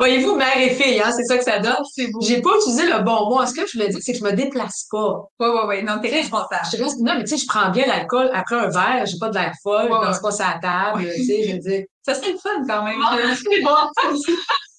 Voyez-vous, 0.00 0.34
mère 0.34 0.56
et 0.56 0.70
fille, 0.70 0.98
hein, 0.98 1.12
c'est 1.14 1.24
ça 1.24 1.36
que 1.36 1.44
ça 1.44 1.58
donne. 1.58 1.76
C'est 1.94 2.10
beau. 2.10 2.20
J'ai 2.22 2.40
pas 2.40 2.50
utilisé 2.56 2.86
le 2.86 3.02
bon 3.02 3.28
mot. 3.28 3.44
Ce 3.44 3.52
que 3.52 3.66
je 3.66 3.74
voulais 3.74 3.90
dire, 3.90 3.98
c'est 4.02 4.12
que 4.12 4.18
je 4.18 4.24
me 4.24 4.32
déplace 4.32 4.86
pas. 4.90 5.28
Ouais, 5.38 5.48
ouais, 5.48 5.64
ouais. 5.66 5.82
Non, 5.82 6.00
t'es 6.00 6.08
responsable. 6.08 6.62
Je 6.72 6.82
reste, 6.82 6.98
non, 7.00 7.12
mais 7.16 7.24
tu 7.24 7.28
sais, 7.30 7.36
je 7.36 7.46
prends 7.46 7.68
bien 7.70 7.86
l'alcool 7.86 8.30
après 8.32 8.56
un 8.56 8.68
verre, 8.68 9.04
j'ai 9.04 9.18
pas 9.18 9.28
de 9.28 9.34
l'air 9.34 9.52
folle, 9.62 9.90
Ouais, 9.92 9.98
je 10.00 10.06
danse 10.06 10.16
ouais. 10.16 10.30
pas 10.38 10.54
la 10.54 10.58
table, 10.60 11.06
tu 11.14 11.24
sais, 11.24 11.42
je 11.48 11.52
veux 11.52 11.58
dire. 11.58 11.84
Ça 12.02 12.14
serait 12.14 12.32
le 12.32 12.38
fun 12.38 12.64
quand 12.66 12.82
même. 12.82 12.98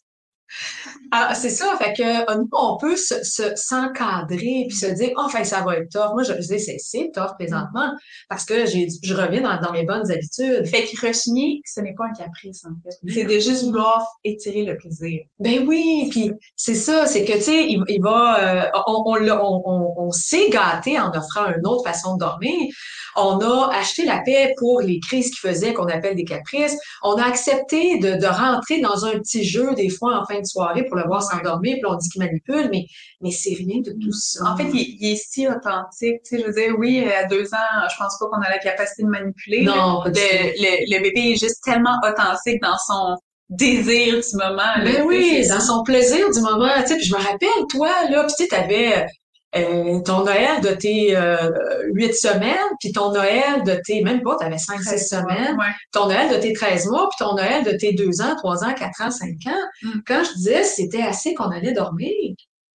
Ah, 1.11 1.33
c'est 1.35 1.49
ça, 1.49 1.77
fait 1.77 1.93
que 1.93 2.03
euh, 2.31 2.35
nous, 2.37 2.49
on 2.53 2.77
peut 2.77 2.95
se, 2.95 3.23
se- 3.23 3.55
s'encadrer 3.55 4.65
puis 4.67 4.75
se 4.77 4.85
dire, 4.87 5.11
oh, 5.17 5.27
fait 5.29 5.43
ça 5.43 5.61
va 5.61 5.77
être 5.77 5.89
tough. 5.91 6.13
Moi, 6.13 6.23
je, 6.23 6.33
je 6.33 6.47
dis, 6.47 6.59
c'est, 6.59 6.77
c'est 6.79 7.11
tough 7.13 7.33
présentement 7.37 7.91
parce 8.29 8.45
que 8.45 8.65
j'ai, 8.65 8.87
je 9.03 9.13
reviens 9.13 9.41
dans, 9.41 9.59
dans 9.59 9.71
mes 9.73 9.83
bonnes 9.83 10.09
habitudes. 10.11 10.65
Fait 10.65 10.83
que 10.85 11.05
rechigner, 11.07 11.61
ce 11.65 11.81
n'est 11.81 11.93
pas 11.93 12.05
un 12.05 12.13
caprice, 12.13 12.63
en 12.65 12.69
fait. 12.83 12.97
C'est 13.11 13.25
de 13.25 13.39
juste 13.39 13.63
vouloir 13.65 14.05
étirer 14.23 14.63
le 14.63 14.77
plaisir. 14.77 15.21
Ben 15.39 15.65
oui, 15.67 16.07
puis 16.11 16.31
c'est 16.55 16.75
ça, 16.75 17.05
c'est 17.05 17.25
que 17.25 17.33
tu 17.33 17.41
sais, 17.41 17.65
il, 17.67 17.83
il 17.89 18.01
va, 18.01 18.65
euh, 18.65 18.69
on, 18.87 19.93
on 19.97 20.11
s'est 20.11 20.49
gâté 20.49 20.99
en 20.99 21.09
offrant 21.11 21.47
une 21.57 21.65
autre 21.67 21.83
façon 21.83 22.15
de 22.15 22.19
dormir. 22.19 22.73
On 23.15 23.39
a 23.39 23.69
acheté 23.73 24.05
la 24.05 24.19
paix 24.25 24.53
pour 24.57 24.81
les 24.81 24.99
crises 24.99 25.29
qu'il 25.31 25.49
faisait, 25.49 25.73
qu'on 25.73 25.87
appelle 25.87 26.15
des 26.15 26.23
caprices. 26.25 26.77
On 27.03 27.15
a 27.15 27.23
accepté 27.25 27.97
de, 27.99 28.15
de 28.15 28.25
rentrer 28.27 28.79
dans 28.81 29.05
un 29.05 29.19
petit 29.19 29.43
jeu 29.43 29.73
des 29.75 29.89
fois 29.89 30.19
en 30.19 30.25
fin 30.25 30.39
de 30.39 30.45
soirée 30.45 30.85
pour 30.85 30.95
le 30.97 31.03
voir 31.05 31.21
s'endormir, 31.23 31.73
puis 31.81 31.85
on 31.91 31.95
dit 31.95 32.09
qu'il 32.09 32.21
manipule, 32.21 32.69
mais 32.71 32.85
mais 33.21 33.31
c'est 33.31 33.53
rien 33.53 33.81
de 33.81 33.91
tout 33.91 34.11
ça. 34.13 34.45
En 34.45 34.57
fait, 34.57 34.67
il, 34.73 34.97
il 34.99 35.11
est 35.11 35.15
si 35.15 35.47
authentique. 35.47 36.21
Tu 36.23 36.37
sais, 36.37 36.41
je 36.41 36.45
veux 36.47 36.53
dire, 36.53 36.73
oui, 36.77 37.05
à 37.05 37.25
deux 37.25 37.53
ans, 37.53 37.87
je 37.91 37.95
pense 37.97 38.17
pas 38.19 38.25
qu'on 38.27 38.41
a 38.41 38.49
la 38.49 38.57
capacité 38.57 39.03
de 39.03 39.09
manipuler. 39.09 39.63
non, 39.63 40.03
Le, 40.05 40.11
le, 40.11 40.95
le 40.97 41.03
bébé 41.03 41.31
est 41.33 41.39
juste 41.39 41.63
tellement 41.63 41.97
authentique 42.07 42.61
dans 42.61 42.77
son 42.87 43.15
désir 43.49 44.15
du 44.15 44.37
moment. 44.37 44.55
là. 44.57 44.83
Ben 44.83 45.03
oui, 45.05 45.45
dans 45.49 45.59
son 45.59 45.83
plaisir 45.83 46.29
du 46.31 46.39
moment, 46.39 46.69
tu 46.81 46.87
sais, 46.87 46.95
puis 46.95 47.05
je 47.05 47.13
me 47.13 47.19
rappelle, 47.19 47.49
toi, 47.69 47.89
là, 48.09 48.23
puis 48.23 48.33
tu 48.37 48.43
sais, 48.43 48.47
t'avais 48.49 49.05
euh, 49.55 49.99
ton 50.01 50.23
Noël 50.23 50.61
de 50.61 50.69
tes 50.69 51.15
euh, 51.15 51.49
huit 51.93 52.13
semaines, 52.13 52.55
puis 52.79 52.91
ton 52.91 53.11
Noël 53.11 53.63
de 53.65 53.79
tes, 53.85 54.01
même 54.03 54.21
pas, 54.21 54.37
t'avais 54.37 54.57
cinq, 54.57 54.81
six 54.81 55.07
semaines, 55.07 55.57
Ouais. 55.57 55.73
ton 55.91 56.07
Noël 56.07 56.29
de 56.33 56.41
tes 56.41 56.53
13 56.53 56.87
mois, 56.87 57.09
puis 57.09 57.25
ton 57.25 57.35
Noël 57.35 57.63
de 57.63 57.71
tes 57.71 57.93
deux 57.93 58.21
ans, 58.21 58.35
trois 58.37 58.63
ans, 58.63 58.73
quatre 58.73 59.01
ans, 59.01 59.11
cinq 59.11 59.37
ans. 59.47 59.67
Mm. 59.83 59.99
Quand 60.07 60.23
je 60.23 60.33
disais 60.35 60.63
c'était 60.63 61.01
assez 61.01 61.33
qu'on 61.33 61.49
allait 61.51 61.73
dormir, 61.73 62.11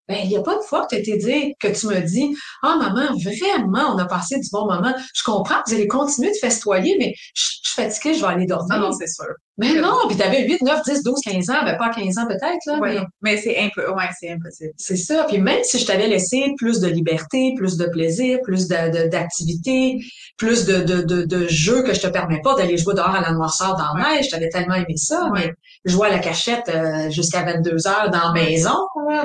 ben, 0.08 0.18
il 0.22 0.28
n'y 0.28 0.36
a 0.36 0.42
pas 0.42 0.54
de 0.54 0.60
fois 0.62 0.86
que 0.86 0.96
tu 0.96 1.16
dit, 1.16 1.54
que 1.58 1.68
tu 1.68 1.86
me 1.88 2.00
dis, 2.00 2.36
ah, 2.62 2.76
maman, 2.76 3.12
vraiment, 3.24 3.94
on 3.94 3.98
a 3.98 4.04
passé 4.04 4.38
du 4.38 4.48
bon 4.52 4.66
moment. 4.66 4.94
Je 5.14 5.22
comprends 5.24 5.62
que 5.62 5.70
vous 5.70 5.74
allez 5.74 5.88
continuer 5.88 6.30
de 6.30 6.36
festoyer, 6.36 6.96
mais 6.98 7.12
je 7.34 7.56
je 7.66 7.70
suis 7.72 7.82
fatiguée, 7.82 8.14
je 8.14 8.20
vais 8.20 8.32
aller 8.32 8.46
dormir. 8.46 8.68
Ah 8.70 8.78
non, 8.78 8.92
c'est 8.92 9.08
sûr. 9.08 9.26
Mais 9.58 9.74
non, 9.80 9.94
puis 10.08 10.16
t'avais 10.16 10.46
8, 10.46 10.62
9, 10.62 10.82
10, 10.86 11.02
12, 11.02 11.20
15 11.24 11.50
ans, 11.50 11.64
ben 11.64 11.76
pas 11.78 11.88
15 11.90 12.18
ans 12.18 12.26
peut-être, 12.26 12.58
là, 12.66 12.78
Ouais, 12.78 12.94
mais. 12.94 13.00
Mais 13.22 13.36
c'est 13.38 13.58
un 13.58 13.68
peu, 13.74 13.90
ouais, 13.90 14.04
c'est 14.20 14.30
impossible. 14.30 14.72
c'est 14.76 14.96
ça. 14.96 15.24
Puis 15.28 15.38
même 15.38 15.62
si 15.64 15.78
je 15.78 15.86
t'avais 15.86 16.06
laissé 16.08 16.52
plus 16.58 16.80
de 16.80 16.88
liberté, 16.88 17.54
plus 17.56 17.76
de 17.76 17.86
plaisir, 17.86 18.38
plus 18.42 18.68
de, 18.68 18.74
de- 19.04 19.08
d'activité, 19.08 19.98
plus 20.36 20.66
de, 20.66 20.82
de, 20.82 21.02
de, 21.02 21.22
de 21.24 21.46
jeux 21.48 21.82
que 21.82 21.94
je 21.94 22.00
te 22.00 22.06
permets 22.08 22.40
pas 22.42 22.54
d'aller 22.54 22.76
jouer 22.76 22.94
dehors 22.94 23.14
à 23.14 23.20
la 23.20 23.32
noirceur 23.32 23.76
dans 23.76 23.94
la 23.96 24.14
neige, 24.16 24.26
je 24.26 24.30
t'avais 24.30 24.48
tellement 24.50 24.74
aimé 24.74 24.96
ça, 24.96 25.30
mais 25.34 25.50
jouer 25.84 26.08
à 26.08 26.10
la 26.10 26.18
cachette 26.18 26.68
euh, 26.68 27.10
jusqu'à 27.10 27.42
22 27.42 27.86
heures 27.86 28.10
dans 28.10 28.32
la 28.32 28.32
maison, 28.32 28.76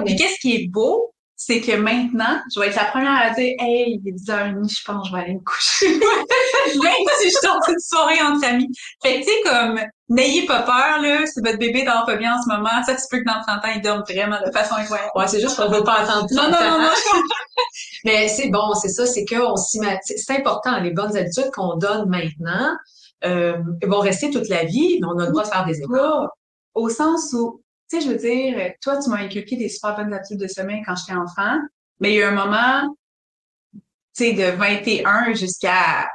mais 0.05 0.15
qu'est-ce 0.15 0.39
qui 0.39 0.55
est 0.55 0.67
beau, 0.69 1.10
c'est 1.43 1.59
que 1.59 1.75
maintenant, 1.75 2.39
je 2.53 2.59
vais 2.59 2.67
être 2.67 2.75
la 2.75 2.85
première 2.85 3.19
à 3.19 3.31
dire, 3.31 3.55
hey, 3.57 3.99
il 4.03 4.07
est 4.07 4.11
10h30, 4.11 4.69
je 4.69 4.83
pense 4.85 5.01
que 5.01 5.09
je 5.09 5.15
vais 5.15 5.23
aller 5.23 5.33
me 5.33 5.39
coucher. 5.39 5.89
Même 5.97 6.93
si 7.19 7.29
je 7.31 7.35
sors 7.41 7.59
une 7.67 7.79
soirée 7.79 8.21
entre 8.21 8.45
amis. 8.47 8.69
Fait 9.01 9.19
que, 9.21 9.25
tu 9.25 9.31
sais, 9.31 9.41
comme, 9.43 9.79
n'ayez 10.09 10.45
pas 10.45 10.61
peur, 10.61 11.01
là, 11.01 11.25
si 11.25 11.41
votre 11.43 11.57
bébé 11.57 11.83
dort 11.83 12.05
pas 12.05 12.15
bien 12.15 12.35
en 12.37 12.41
ce 12.43 12.47
moment, 12.55 12.83
ça 12.85 12.95
se 12.95 13.07
peut 13.09 13.17
que 13.17 13.25
dans 13.25 13.41
30 13.41 13.65
ans, 13.65 13.71
il 13.75 13.81
dorme 13.81 14.03
vraiment 14.07 14.37
de 14.45 14.51
façon 14.51 14.75
incroyable. 14.75 15.09
ouais, 15.15 15.27
c'est 15.27 15.41
juste 15.41 15.55
qu'on 15.57 15.67
veut 15.69 15.83
pas 15.83 16.03
entendre 16.03 16.27
Non, 16.31 16.43
non, 16.51 16.59
non, 16.77 16.79
non. 16.83 16.89
Mais 18.05 18.27
c'est 18.27 18.49
bon, 18.49 18.75
c'est 18.79 18.89
ça, 18.89 19.07
c'est 19.07 19.25
qu'on 19.25 19.55
s'ima- 19.55 19.97
c'est 20.03 20.17
c'est 20.17 20.35
important, 20.37 20.79
les 20.79 20.91
bonnes 20.91 21.17
habitudes 21.17 21.49
qu'on 21.55 21.75
donne 21.77 22.07
maintenant 22.07 22.75
euh, 23.25 23.57
vont 23.87 23.99
rester 23.99 24.29
toute 24.29 24.47
la 24.47 24.63
vie, 24.65 24.99
mais 25.01 25.07
on 25.07 25.17
a 25.17 25.25
le 25.25 25.31
droit 25.31 25.43
de 25.43 25.47
faire 25.49 25.65
des 25.65 25.79
efforts. 25.81 26.29
Au 26.75 26.87
sens 26.89 27.33
où, 27.33 27.63
tu 27.91 27.99
sais, 27.99 28.05
je 28.05 28.11
veux 28.11 28.17
dire, 28.17 28.71
toi, 28.81 28.99
tu 29.03 29.09
m'as 29.09 29.17
inculqué 29.17 29.57
des 29.57 29.67
super 29.67 29.97
bonnes 29.97 30.13
habitudes 30.13 30.39
de 30.39 30.47
sommeil 30.47 30.81
quand 30.85 30.95
j'étais 30.95 31.17
enfant, 31.17 31.57
mais 31.99 32.13
il 32.13 32.15
y 32.15 32.21
a 32.21 32.21
eu 32.21 32.29
un 32.29 32.31
moment, 32.31 32.95
tu 33.73 33.81
sais, 34.13 34.33
de 34.33 34.55
21 34.55 35.33
jusqu'à 35.33 36.07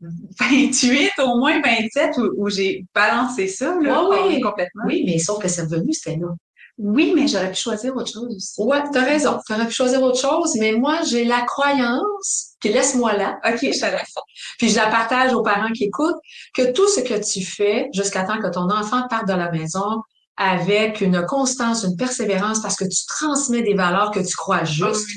28, 0.00 1.12
au 1.20 1.38
moins 1.38 1.62
27, 1.62 2.18
où, 2.18 2.30
où 2.36 2.50
j'ai 2.50 2.84
balancé 2.94 3.48
ça, 3.48 3.74
là, 3.80 4.04
oui. 4.26 4.40
complètement. 4.40 4.84
Oui, 4.86 5.02
mais 5.06 5.18
sauf 5.18 5.42
que 5.42 5.48
c'est 5.48 5.62
revenu, 5.62 5.94
c'était 5.94 6.16
là. 6.16 6.28
Oui, 6.76 7.12
mais 7.14 7.28
j'aurais 7.28 7.52
pu 7.52 7.56
choisir 7.56 7.96
autre 7.96 8.10
chose 8.10 8.34
aussi. 8.34 8.60
Ouais, 8.60 8.82
t'as 8.92 9.04
raison. 9.04 9.38
T'aurais 9.46 9.66
pu 9.66 9.72
choisir 9.72 10.02
autre 10.02 10.18
chose, 10.18 10.56
mais 10.58 10.72
moi, 10.72 10.98
j'ai 11.08 11.24
la 11.24 11.42
croyance, 11.42 12.56
puis 12.58 12.70
laisse-moi 12.70 13.12
là, 13.14 13.38
OK, 13.46 13.60
je 13.62 13.80
te 13.80 13.86
laisse. 13.86 14.14
puis 14.58 14.68
je 14.68 14.76
la 14.76 14.88
partage 14.88 15.32
aux 15.32 15.42
parents 15.42 15.72
qui 15.72 15.84
écoutent, 15.84 16.18
que 16.52 16.72
tout 16.72 16.88
ce 16.88 17.00
que 17.00 17.14
tu 17.24 17.44
fais 17.46 17.88
jusqu'à 17.94 18.24
temps 18.24 18.40
que 18.40 18.50
ton 18.50 18.68
enfant 18.70 19.06
parte 19.08 19.28
de 19.28 19.34
la 19.34 19.50
maison 19.52 20.02
avec 20.36 21.00
une 21.00 21.24
constance, 21.26 21.84
une 21.84 21.96
persévérance, 21.96 22.60
parce 22.60 22.76
que 22.76 22.84
tu 22.84 23.06
transmets 23.06 23.62
des 23.62 23.74
valeurs 23.74 24.10
que 24.10 24.20
tu 24.20 24.34
crois 24.36 24.64
justes, 24.64 25.08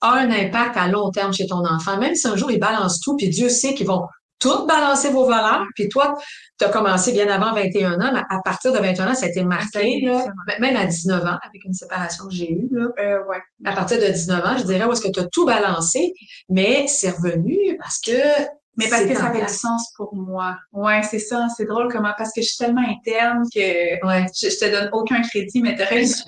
a 0.00 0.12
un 0.12 0.30
impact 0.30 0.76
à 0.76 0.88
long 0.88 1.10
terme 1.10 1.32
chez 1.32 1.46
ton 1.46 1.64
enfant. 1.66 1.98
Même 1.98 2.14
si 2.14 2.26
un 2.28 2.36
jour, 2.36 2.50
il 2.50 2.58
balance 2.60 3.00
tout, 3.00 3.16
puis 3.16 3.28
Dieu 3.28 3.48
sait 3.48 3.74
qu'ils 3.74 3.86
vont 3.86 4.02
toutes 4.40 4.66
balancer 4.66 5.08
vos 5.10 5.26
valeurs, 5.26 5.64
puis 5.74 5.88
toi, 5.88 6.14
tu 6.58 6.66
as 6.66 6.68
commencé 6.68 7.12
bien 7.12 7.28
avant 7.28 7.54
21 7.54 7.94
ans, 8.00 8.10
mais 8.12 8.20
à 8.28 8.40
partir 8.44 8.72
de 8.72 8.78
21 8.78 9.10
ans, 9.10 9.14
ça 9.14 9.24
a 9.26 9.28
été 9.30 9.42
marqué, 9.42 10.02
là, 10.02 10.26
même 10.60 10.76
à 10.76 10.84
19 10.84 11.24
ans, 11.24 11.38
avec 11.42 11.64
une 11.64 11.72
séparation 11.72 12.26
que 12.26 12.34
j'ai 12.34 12.50
eue, 12.52 12.68
là, 12.70 12.88
Euh, 12.98 13.24
ouais. 13.26 13.38
à 13.64 13.72
partir 13.72 13.98
de 13.98 14.06
19 14.06 14.44
ans, 14.44 14.56
je 14.58 14.64
dirais 14.64 14.84
où 14.84 14.92
est-ce 14.92 15.00
que 15.00 15.10
tu 15.10 15.20
as 15.20 15.26
tout 15.32 15.46
balancé, 15.46 16.12
mais 16.50 16.86
c'est 16.88 17.10
revenu 17.10 17.78
parce 17.78 17.98
que 18.00 18.12
Mais 18.76 18.88
parce 18.88 19.04
que 19.04 19.14
ça 19.14 19.26
avait 19.26 19.44
du 19.44 19.52
sens 19.52 19.92
pour 19.96 20.14
moi. 20.16 20.58
Ouais, 20.72 21.02
c'est 21.02 21.18
ça. 21.20 21.46
C'est 21.56 21.64
drôle 21.64 21.92
comment, 21.92 22.12
parce 22.18 22.32
que 22.32 22.42
je 22.42 22.46
suis 22.48 22.56
tellement 22.56 22.82
interne 22.88 23.44
que 23.54 24.06
Ouais. 24.06 24.26
je, 24.34 24.48
je 24.50 24.58
te 24.58 24.70
donne 24.70 24.90
aucun 24.92 25.22
crédit, 25.22 25.62
mais 25.62 25.76
t'as 25.76 25.86
raison. 25.86 26.24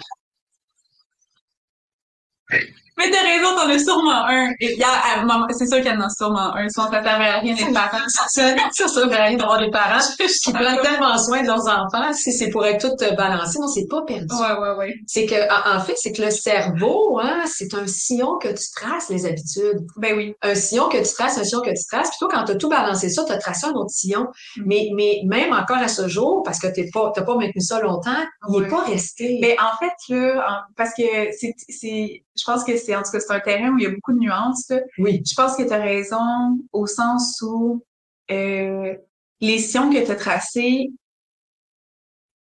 Mais 2.99 3.11
t'as 3.11 3.23
raison, 3.23 3.55
t'en 3.55 3.69
as 3.69 3.79
sûrement 3.79 4.25
un. 4.27 4.49
À- 4.51 5.47
c'est 5.57 5.67
sûr 5.67 5.77
qu'il 5.79 5.87
y 5.87 5.91
en 5.91 6.01
a 6.01 6.09
sûrement 6.09 6.55
un. 6.55 6.69
Sinon, 6.69 6.87
ça 6.91 7.03
servait 7.03 7.27
à 7.29 7.39
rien 7.41 7.55
des 7.55 7.73
parents. 7.73 7.99
Ça, 8.09 8.25
ça 8.73 8.89
serait 8.89 9.27
rien 9.29 9.37
d'avoir 9.37 9.61
des 9.61 9.71
parents 9.71 9.99
qui 10.43 10.53
prennent 10.53 10.81
tellement 10.83 11.19
soin 11.19 11.43
de 11.43 11.47
leurs 11.47 11.67
enfants 11.69 12.13
si 12.13 12.33
c'est 12.33 12.49
pour 12.51 12.65
être 12.65 12.89
tout 12.89 13.05
euh, 13.05 13.13
balancé. 13.13 13.59
Non, 13.59 13.69
c'est 13.69 13.87
pas 13.89 14.03
perdu. 14.03 14.27
Ouais, 14.35 14.59
ouais, 14.61 14.75
ouais. 14.79 14.95
C'est 15.07 15.27
que, 15.27 15.35
en 15.77 15.81
fait, 15.83 15.95
c'est 15.97 16.13
que 16.13 16.23
le 16.23 16.31
cerveau, 16.31 17.19
hein, 17.23 17.43
c'est 17.47 17.75
un 17.75 17.87
sillon 17.87 18.39
que 18.39 18.49
tu 18.49 18.65
traces 18.75 19.09
les 19.11 19.27
habitudes. 19.27 19.87
Ben 19.97 20.17
oui. 20.17 20.35
Un 20.43 20.55
sillon 20.55 20.89
que 20.89 20.97
tu 20.99 21.13
traces, 21.15 21.39
un 21.39 21.45
sillon 21.45 21.61
que 21.61 21.71
tu 21.71 21.85
traces. 21.91 22.09
Puis 22.11 22.19
toi, 22.21 22.29
quand 22.33 22.45
tu 22.45 22.53
as 22.53 22.57
tout 22.57 22.69
balancé 22.69 23.09
ça, 23.11 23.25
tu 23.25 23.33
as 23.33 23.39
tracé 23.39 23.67
un 23.67 23.73
autre 23.73 23.91
sillon. 23.91 24.27
Mm. 24.57 24.63
Mais, 24.67 24.89
mais 24.95 25.21
même 25.27 25.53
encore 25.53 25.79
à 25.79 25.89
ce 25.89 26.09
jour, 26.09 26.43
parce 26.45 26.59
que 26.59 26.67
tu 26.69 26.89
pas, 26.91 27.13
t'as 27.15 27.23
pas 27.23 27.35
maintenu 27.37 27.61
ça 27.61 27.81
longtemps, 27.81 28.11
il 28.49 28.55
Ouais. 28.57 28.63
n'est 28.63 28.69
pas 28.69 28.83
resté. 28.85 29.39
Mais 29.41 29.57
en 29.61 29.77
fait, 29.79 30.15
là, 30.15 30.65
parce 30.77 30.91
que 30.97 31.03
c'est, 31.39 31.55
c'est, 31.69 32.23
je 32.39 32.45
pense 32.45 32.65
que 32.65 32.77
c'est, 32.87 32.97
en 32.97 33.03
tout 33.03 33.11
cas, 33.11 33.21
c'est 33.21 33.33
un 33.33 33.41
terrain 33.41 33.71
où 33.73 33.79
il 33.79 33.85
y 33.85 33.87
a 33.87 33.91
beaucoup 33.91 34.13
de 34.13 34.19
nuances, 34.19 34.69
là. 34.71 34.81
oui. 34.99 35.23
Je 35.27 35.35
pense 35.35 35.57
que 35.57 35.63
tu 35.65 35.73
as 35.73 35.79
raison 35.83 36.59
au 36.73 36.87
sens 36.87 37.41
où 37.43 37.83
euh, 38.31 38.95
les 39.41 39.59
sillons 39.59 39.91
que 39.91 40.05
tu 40.05 40.11
as 40.11 40.17
tracés, 40.17 40.91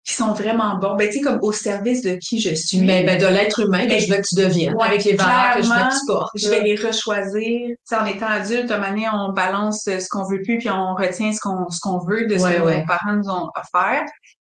qui 0.07 0.13
sont 0.13 0.33
vraiment 0.35 0.77
bons. 0.77 0.97
Ben, 0.97 1.09
tu 1.09 1.15
sais, 1.15 1.21
comme 1.23 1.39
au 1.41 1.51
service 1.51 2.03
de 2.03 2.17
qui 2.17 2.39
je 2.39 2.55
suis. 2.55 2.79
Mais 2.83 3.05
ben, 3.05 3.19
de 3.19 3.27
l'être 3.27 3.61
humain 3.61 3.87
que 3.87 3.99
je 3.99 4.11
veux 4.11 4.17
que 4.19 4.27
tu 4.29 4.35
deviennes, 4.35 4.75
Ouais, 4.75 4.85
avec 4.89 5.03
les 5.05 5.15
valeurs 5.15 5.57
que 5.57 5.63
je 5.63 5.69
veux 5.69 5.75
que 5.75 5.99
tu 6.01 6.07
portes. 6.07 6.33
je 6.37 6.49
vais 6.51 6.61
les 6.61 6.77
rechoisir. 6.77 7.71
Sais, 7.85 7.97
en 7.97 8.05
étant 8.05 8.27
adulte, 8.27 8.71
à 8.71 8.75
un 8.75 8.79
moment 8.81 8.91
donné, 8.91 9.07
on 9.11 9.33
balance 9.33 9.85
ce 9.85 10.07
qu'on 10.11 10.25
veut 10.29 10.43
plus, 10.43 10.59
puis 10.59 10.69
on 10.69 10.95
retient 10.95 11.33
ce 11.33 11.41
qu'on 11.41 11.71
ce 11.71 11.81
qu'on 11.81 12.01
veut 12.01 12.27
de 12.27 12.37
ce 12.37 12.43
Ouais, 12.45 12.57
que 12.57 12.63
ouais. 12.63 12.81
nos 12.81 12.87
parents 12.87 13.15
nous 13.15 13.31
ont 13.31 13.49
offert. 13.57 14.05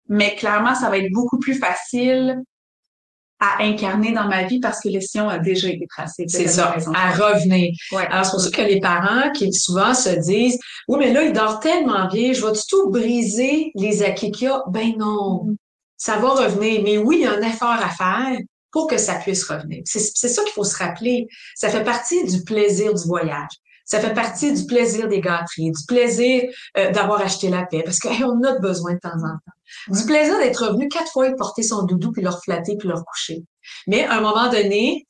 Mais 0.09 0.35
clairement, 0.37 0.75
ça 0.75 0.89
va 0.89 0.97
être 0.97 1.13
beaucoup 1.13 1.39
plus 1.39 1.55
facile 1.55 2.41
à 3.45 3.63
incarner 3.65 4.13
dans 4.13 4.29
ma 4.29 4.45
vie 4.45 4.61
parce 4.61 4.81
que 4.81 4.89
le 4.89 5.01
sillon 5.01 5.29
a 5.29 5.39
déjà 5.39 5.69
été 5.69 5.85
tracé. 5.89 6.25
C'est 6.29 6.47
ça, 6.47 6.77
à 6.95 7.11
revenir. 7.11 7.73
Ouais. 7.91 8.07
Alors, 8.09 8.25
c'est 8.25 8.31
pour 8.31 8.41
ça 8.41 8.51
que 8.51 8.63
les 8.63 8.79
parents 8.81 9.31
qui 9.33 9.53
souvent 9.53 9.95
se 9.95 10.11
disent 10.11 10.59
Oui, 10.87 10.99
mais 11.01 11.13
là, 11.13 11.25
il 11.25 11.33
dort 11.33 11.59
tellement 11.59 12.07
bien, 12.07 12.33
je 12.33 12.41
vais 12.47 12.53
tout 12.69 12.89
briser 12.91 13.73
les 13.75 14.03
acquis 14.05 14.31
qu'il 14.31 14.47
y 14.47 14.51
a? 14.51 14.63
Ben 14.69 14.93
non, 14.97 15.45
Mhm. 15.45 15.57
ça 15.97 16.17
va 16.19 16.29
revenir. 16.31 16.83
Mais 16.85 16.99
oui, 16.99 17.17
il 17.21 17.23
y 17.23 17.27
a 17.27 17.33
un 17.33 17.43
effort 17.43 17.69
à 17.71 17.89
faire 17.91 18.39
pour 18.71 18.87
que 18.87 18.97
ça 18.97 19.15
puisse 19.17 19.45
revenir. 19.45 19.83
C'est 19.85 20.01
ça 20.29 20.43
qu'il 20.45 20.53
faut 20.53 20.65
se 20.65 20.77
rappeler. 20.77 21.27
Ça 21.57 21.69
fait 21.69 21.85
partie 21.85 22.25
du 22.25 22.43
plaisir 22.45 22.95
du 22.95 23.03
voyage. 23.07 23.51
Ça 23.93 24.01
fait 24.01 24.15
partie 24.15 24.51
du 24.55 24.65
plaisir 24.65 25.07
des 25.07 25.21
gâteries, 25.21 25.71
du 25.71 25.85
plaisir 25.87 26.45
euh, 26.79 26.91
d'avoir 26.93 27.21
acheté 27.21 27.51
la 27.51 27.67
paix, 27.67 27.83
parce 27.85 27.99
qu'on 27.99 28.43
a 28.43 28.59
besoin 28.59 28.95
de 28.95 28.99
temps 28.99 29.11
en 29.11 29.35
temps. 29.37 29.95
Du 29.95 30.07
plaisir 30.07 30.39
d'être 30.39 30.65
revenu 30.67 30.89
quatre 30.89 31.13
fois 31.13 31.29
et 31.29 31.37
porter 31.37 31.63
son 31.63 31.83
doudou, 31.83 32.11
puis 32.11 32.23
le 32.23 32.31
reflatter, 32.31 32.79
puis 32.79 32.89
le 32.89 32.95
recoucher. 32.95 33.43
Mais 33.87 34.05
à 34.05 34.15
un 34.15 34.21
moment 34.23 34.49
donné, 34.49 35.07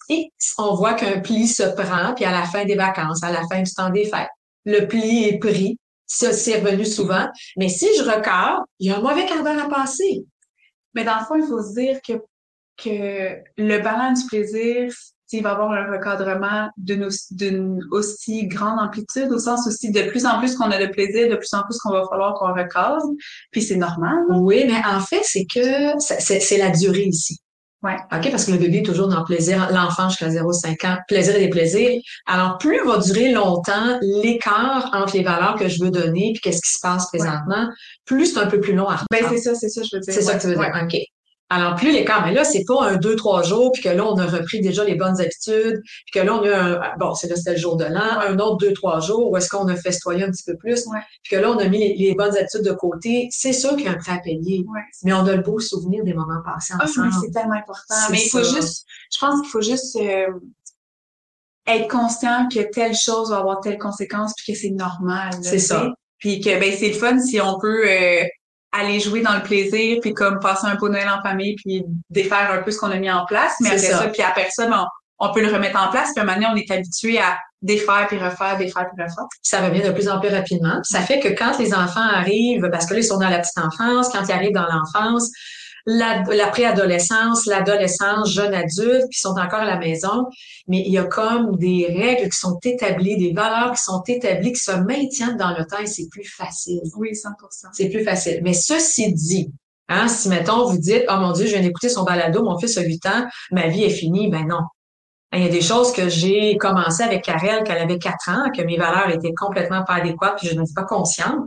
on 0.58 0.74
voit 0.74 0.94
qu'un 0.94 1.20
pli 1.20 1.46
se 1.46 1.62
prend, 1.62 2.12
puis 2.16 2.24
à 2.24 2.32
la 2.32 2.42
fin 2.42 2.64
des 2.64 2.74
vacances, 2.74 3.22
à 3.22 3.30
la 3.30 3.46
fin 3.46 3.62
du 3.62 3.72
temps 3.72 3.90
des 3.90 4.04
fêtes, 4.04 4.30
le 4.64 4.88
pli 4.88 5.28
est 5.28 5.38
pris. 5.38 5.78
Ça, 6.08 6.32
c'est 6.32 6.58
revenu 6.58 6.84
souvent. 6.84 7.28
Mais 7.56 7.68
si 7.68 7.86
je 7.96 8.02
recorde, 8.02 8.64
il 8.80 8.88
y 8.88 8.90
a 8.90 8.96
un 8.96 9.00
mauvais 9.00 9.26
quart 9.26 9.44
d'heure 9.44 9.64
à 9.64 9.68
passer. 9.68 10.24
Mais 10.94 11.04
dans 11.04 11.20
le 11.20 11.24
fond, 11.24 11.36
il 11.36 11.46
faut 11.46 11.62
se 11.62 11.74
dire 11.74 12.00
que, 12.04 12.14
que 12.82 13.44
le 13.56 13.78
ballon 13.78 14.12
du 14.12 14.26
plaisir, 14.26 14.92
il 15.38 15.42
va 15.42 15.50
y 15.50 15.52
avoir 15.52 15.70
un 15.70 15.90
recadrement 15.90 16.68
d'une 16.76 17.08
aussi, 17.90 18.46
grande 18.46 18.78
amplitude, 18.80 19.30
au 19.30 19.38
sens 19.38 19.66
aussi 19.66 19.90
de 19.90 20.02
plus 20.02 20.26
en 20.26 20.38
plus 20.38 20.56
qu'on 20.56 20.70
a 20.70 20.78
de 20.78 20.90
plaisir, 20.90 21.28
de 21.28 21.36
plus 21.36 21.52
en 21.54 21.62
plus 21.62 21.78
qu'on 21.78 21.92
va 21.92 22.04
falloir 22.08 22.34
qu'on 22.34 22.52
recadre. 22.52 23.02
Puis 23.50 23.62
c'est 23.62 23.76
normal. 23.76 24.24
Oui, 24.30 24.64
mais 24.66 24.80
en 24.86 25.00
fait, 25.00 25.22
c'est 25.22 25.44
que 25.44 25.98
c'est 25.98 26.58
la 26.58 26.70
durée 26.70 27.04
ici. 27.04 27.38
Ouais. 27.82 27.96
OK? 28.12 28.30
Parce 28.30 28.44
que 28.44 28.52
le 28.52 28.58
bébé 28.58 28.78
est 28.78 28.82
toujours 28.86 29.08
dans 29.08 29.18
le 29.18 29.24
plaisir, 29.24 29.68
l'enfant 29.72 30.08
jusqu'à 30.08 30.28
0,5 30.28 30.86
ans, 30.86 30.98
plaisir 31.08 31.34
et 31.34 31.40
déplaisir. 31.40 32.00
Alors, 32.26 32.58
plus 32.58 32.78
va 32.86 32.98
durer 32.98 33.32
longtemps 33.32 33.98
l'écart 34.22 34.88
entre 34.92 35.16
les 35.16 35.24
valeurs 35.24 35.56
que 35.56 35.66
je 35.68 35.82
veux 35.82 35.90
donner 35.90 36.30
puis 36.32 36.40
qu'est-ce 36.42 36.62
qui 36.62 36.72
se 36.74 36.78
passe 36.80 37.08
présentement, 37.08 37.68
plus 38.04 38.26
c'est 38.26 38.38
un 38.38 38.46
peu 38.46 38.60
plus 38.60 38.74
long 38.74 38.86
à 38.88 39.00
Ben, 39.10 39.18
reprendre. 39.18 39.36
c'est 39.36 39.42
ça, 39.42 39.54
c'est 39.56 39.68
ça, 39.68 39.82
je 39.82 39.96
veux 39.96 40.00
dire. 40.00 40.14
C'est 40.14 40.22
ça 40.22 40.36
que 40.36 40.42
tu 40.42 40.46
veux 40.46 40.54
dire. 40.54 40.72
OK. 40.80 40.96
Alors, 41.54 41.74
plus 41.74 41.92
l'écart, 41.92 42.24
mais 42.24 42.32
là, 42.32 42.44
c'est 42.44 42.64
pas 42.64 42.82
un 42.86 42.96
deux, 42.96 43.14
trois 43.14 43.42
jours, 43.42 43.72
puis 43.72 43.82
que 43.82 43.90
là, 43.90 44.06
on 44.06 44.16
a 44.16 44.24
repris 44.24 44.62
déjà 44.62 44.84
les 44.84 44.94
bonnes 44.94 45.20
habitudes, 45.20 45.82
puis 45.82 46.12
que 46.14 46.20
là, 46.20 46.34
on 46.34 46.42
a 46.44 46.56
un, 46.56 46.96
bon, 46.98 47.14
c'est 47.14 47.28
là, 47.28 47.36
c'était 47.36 47.52
le 47.52 47.58
jour 47.58 47.76
de 47.76 47.84
l'an, 47.84 48.20
un 48.26 48.38
autre 48.38 48.56
deux, 48.56 48.72
trois 48.72 49.00
jours, 49.00 49.30
où 49.30 49.36
est-ce 49.36 49.50
qu'on 49.50 49.68
a 49.68 49.76
festoyé 49.76 50.24
un 50.24 50.30
petit 50.30 50.44
peu 50.44 50.56
plus, 50.56 50.86
Ouais. 50.86 51.00
puis 51.22 51.36
que 51.36 51.40
là, 51.42 51.50
on 51.50 51.58
a 51.58 51.66
mis 51.68 51.76
les, 51.78 51.94
les 51.94 52.14
bonnes 52.14 52.34
habitudes 52.34 52.62
de 52.62 52.72
côté. 52.72 53.28
C'est 53.30 53.52
sûr 53.52 53.70
qu'il 53.76 53.82
y 53.84 53.88
a 53.88 53.90
un 53.90 53.96
prêt 53.98 54.12
à 54.12 54.18
payer, 54.18 54.64
Ouais. 54.66 54.80
mais 55.02 55.12
on 55.12 55.26
a 55.26 55.36
le 55.36 55.42
beau 55.42 55.60
souvenir 55.60 56.02
des 56.04 56.14
moments 56.14 56.40
passés 56.42 56.72
Ah, 56.78 56.84
ensemble. 56.84 57.10
c'est 57.20 57.30
tellement 57.32 57.52
important. 57.54 57.94
C'est 58.06 58.12
Mais 58.12 58.22
il 58.24 58.30
faut 58.30 58.42
ça. 58.42 58.54
juste, 58.60 58.86
je 59.12 59.18
pense 59.20 59.40
qu'il 59.42 59.50
faut 59.50 59.60
juste 59.60 59.96
euh, 59.96 60.28
être 61.66 61.88
conscient 61.88 62.48
que 62.48 62.60
telle 62.60 62.94
chose 62.94 63.30
va 63.30 63.38
avoir 63.38 63.60
telle 63.60 63.78
conséquence 63.78 64.32
puis 64.36 64.52
que 64.52 64.58
c'est 64.58 64.70
normal. 64.70 65.30
là, 65.32 65.38
C'est 65.42 65.58
ça. 65.58 65.92
Puis 66.18 66.40
que 66.40 66.58
ben 66.58 66.72
c'est 66.76 66.88
le 66.88 66.94
fun 66.94 67.18
si 67.20 67.40
on 67.40 67.58
peut 67.60 67.84
euh, 67.88 68.24
aller 68.72 69.00
jouer 69.00 69.20
dans 69.20 69.34
le 69.34 69.42
plaisir 69.42 69.98
puis 70.00 70.14
comme 70.14 70.38
passer 70.40 70.66
un 70.66 70.74
beau 70.76 70.88
Noël 70.88 71.08
en 71.08 71.22
famille 71.22 71.56
puis 71.56 71.84
défaire 72.10 72.50
un 72.50 72.62
peu 72.62 72.70
ce 72.70 72.78
qu'on 72.78 72.90
a 72.90 72.96
mis 72.96 73.10
en 73.10 73.26
place. 73.26 73.54
Mais 73.60 73.68
après 73.68 73.78
ça, 73.78 73.98
ça. 73.98 74.08
puis 74.08 74.22
ça, 74.50 74.66
ben, 74.66 74.86
on, 75.18 75.28
on 75.28 75.32
peut 75.32 75.42
le 75.42 75.52
remettre 75.52 75.80
en 75.80 75.90
place. 75.90 76.12
Puis 76.12 76.20
à 76.20 76.22
un 76.22 76.26
moment 76.26 76.48
donné, 76.48 76.52
on 76.52 76.56
est 76.56 76.70
habitué 76.70 77.18
à 77.18 77.38
défaire 77.62 78.06
puis 78.08 78.18
refaire, 78.18 78.56
défaire 78.58 78.88
puis 78.92 79.04
refaire. 79.04 79.24
ça 79.42 79.60
revient 79.60 79.82
de 79.82 79.92
plus 79.92 80.08
en 80.08 80.18
plus 80.18 80.30
rapidement. 80.30 80.80
Ça 80.82 81.00
fait 81.00 81.20
que 81.20 81.28
quand 81.28 81.58
les 81.58 81.72
enfants 81.74 82.00
arrivent, 82.00 82.68
parce 82.70 82.86
que 82.86 82.94
là, 82.94 83.00
ils 83.00 83.04
sont 83.04 83.18
dans 83.18 83.28
la 83.28 83.38
petite 83.38 83.58
enfance, 83.58 84.08
quand 84.08 84.24
ils 84.26 84.32
arrivent 84.32 84.54
dans 84.54 84.66
l'enfance, 84.66 85.30
la, 85.86 86.22
la 86.22 86.48
préadolescence, 86.48 87.46
l'adolescence, 87.46 88.30
jeune 88.30 88.54
adulte, 88.54 89.06
puis 89.10 89.18
ils 89.18 89.20
sont 89.20 89.30
encore 89.30 89.60
à 89.60 89.64
la 89.64 89.78
maison, 89.78 90.26
mais 90.68 90.82
il 90.84 90.92
y 90.92 90.98
a 90.98 91.04
comme 91.04 91.56
des 91.56 91.86
règles 91.86 92.28
qui 92.28 92.38
sont 92.38 92.58
établies, 92.64 93.16
des 93.16 93.32
valeurs 93.32 93.72
qui 93.72 93.82
sont 93.82 94.02
établies, 94.06 94.52
qui 94.52 94.60
se 94.60 94.72
maintiennent 94.72 95.36
dans 95.36 95.56
le 95.56 95.64
temps 95.66 95.78
et 95.80 95.86
c'est 95.86 96.08
plus 96.10 96.24
facile. 96.24 96.80
Oui, 96.96 97.10
100%. 97.12 97.68
C'est 97.72 97.88
plus 97.88 98.04
facile. 98.04 98.40
Mais 98.42 98.54
ceci 98.54 99.12
dit, 99.12 99.52
hein, 99.88 100.08
si 100.08 100.28
mettons 100.28 100.66
vous 100.66 100.78
dites, 100.78 101.04
oh 101.08 101.16
mon 101.18 101.32
Dieu, 101.32 101.46
je 101.46 101.52
viens 101.52 101.62
d'écouter 101.62 101.88
son 101.88 102.04
balado, 102.04 102.42
mon 102.42 102.58
fils 102.58 102.76
a 102.78 102.82
8 102.82 103.06
ans, 103.06 103.26
ma 103.50 103.68
vie 103.68 103.84
est 103.84 103.90
finie, 103.90 104.30
ben 104.30 104.46
non. 104.46 104.60
Il 105.34 105.42
y 105.42 105.46
a 105.46 105.48
des 105.48 105.62
choses 105.62 105.92
que 105.92 106.10
j'ai 106.10 106.58
commencé 106.58 107.02
avec 107.02 107.24
Karel 107.24 107.64
quand 107.66 107.72
elle 107.72 107.82
avait 107.82 107.98
4 107.98 108.28
ans, 108.28 108.50
que 108.54 108.60
mes 108.62 108.76
valeurs 108.76 109.08
étaient 109.08 109.32
complètement 109.32 109.82
pas 109.82 109.94
adéquates, 109.94 110.36
puis 110.36 110.48
je 110.48 110.54
n'étais 110.54 110.74
pas 110.74 110.84
consciente, 110.84 111.38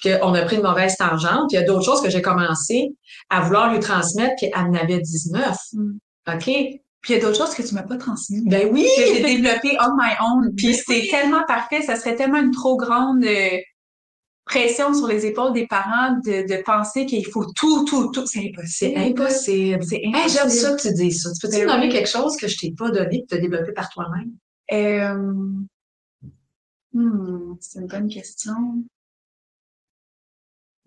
puis 0.00 0.12
qu'on 0.18 0.34
a 0.34 0.42
pris 0.42 0.56
une 0.56 0.62
mauvaise 0.62 0.96
tangente. 0.96 1.48
Puis 1.48 1.56
il 1.56 1.60
y 1.60 1.62
a 1.62 1.66
d'autres 1.66 1.84
choses 1.84 2.00
que 2.02 2.10
j'ai 2.10 2.22
commencé 2.22 2.94
à 3.30 3.40
vouloir 3.42 3.72
lui 3.72 3.80
transmettre, 3.80 4.34
puis 4.36 4.46
elle 4.54 4.60
en 4.62 4.74
avait 4.74 5.00
19. 5.00 5.56
Mm. 5.72 5.90
OK? 6.34 6.44
Puis 7.00 7.14
il 7.14 7.16
y 7.16 7.16
a 7.16 7.20
d'autres 7.20 7.36
choses 7.38 7.54
que 7.54 7.62
tu 7.62 7.74
m'as 7.74 7.82
pas 7.84 7.96
transmises. 7.96 8.44
Ben 8.46 8.68
oui! 8.72 8.86
que 8.96 9.02
j'ai 9.14 9.22
développé 9.22 9.76
on 9.80 9.94
my 9.96 10.14
own. 10.20 10.54
Puis 10.56 10.74
c'est 10.74 11.06
tellement 11.10 11.44
parfait, 11.46 11.82
ça 11.82 11.96
serait 11.96 12.16
tellement 12.16 12.38
une 12.38 12.50
trop 12.50 12.76
grande 12.76 13.24
euh, 13.24 13.56
pression 14.44 14.92
sur 14.94 15.06
les 15.06 15.24
épaules 15.26 15.52
des 15.52 15.66
parents 15.66 16.12
de, 16.24 16.46
de 16.48 16.62
penser 16.62 17.06
qu'il 17.06 17.24
faut 17.26 17.44
tout, 17.54 17.84
tout, 17.84 18.10
tout. 18.10 18.26
C'est 18.26 18.50
C'est 18.66 18.96
impossible. 18.96 18.98
impossible. 18.98 19.84
C'est 19.84 19.96
Hey, 19.96 20.08
impossible. 20.14 20.38
j'aime 20.40 20.48
ça 20.50 20.72
que 20.76 20.82
tu 20.82 20.92
dises 20.94 21.22
ça. 21.22 21.30
Tu 21.32 21.46
peux-tu 21.46 21.58
Ben 21.60 21.66
me 21.66 21.72
nommer 21.72 21.86
oui. 21.86 21.92
quelque 21.92 22.08
chose 22.08 22.36
que 22.36 22.48
je 22.48 22.58
t'ai 22.58 22.72
pas 22.76 22.90
donné, 22.90 23.22
que 23.22 23.26
tu 23.28 23.34
as 23.34 23.38
développé 23.38 23.72
par 23.72 23.88
toi-même? 23.90 24.32
Euh, 24.72 25.14
hmm, 26.92 27.54
c'est 27.60 27.78
une 27.80 27.86
bonne 27.86 28.08
question. 28.08 28.54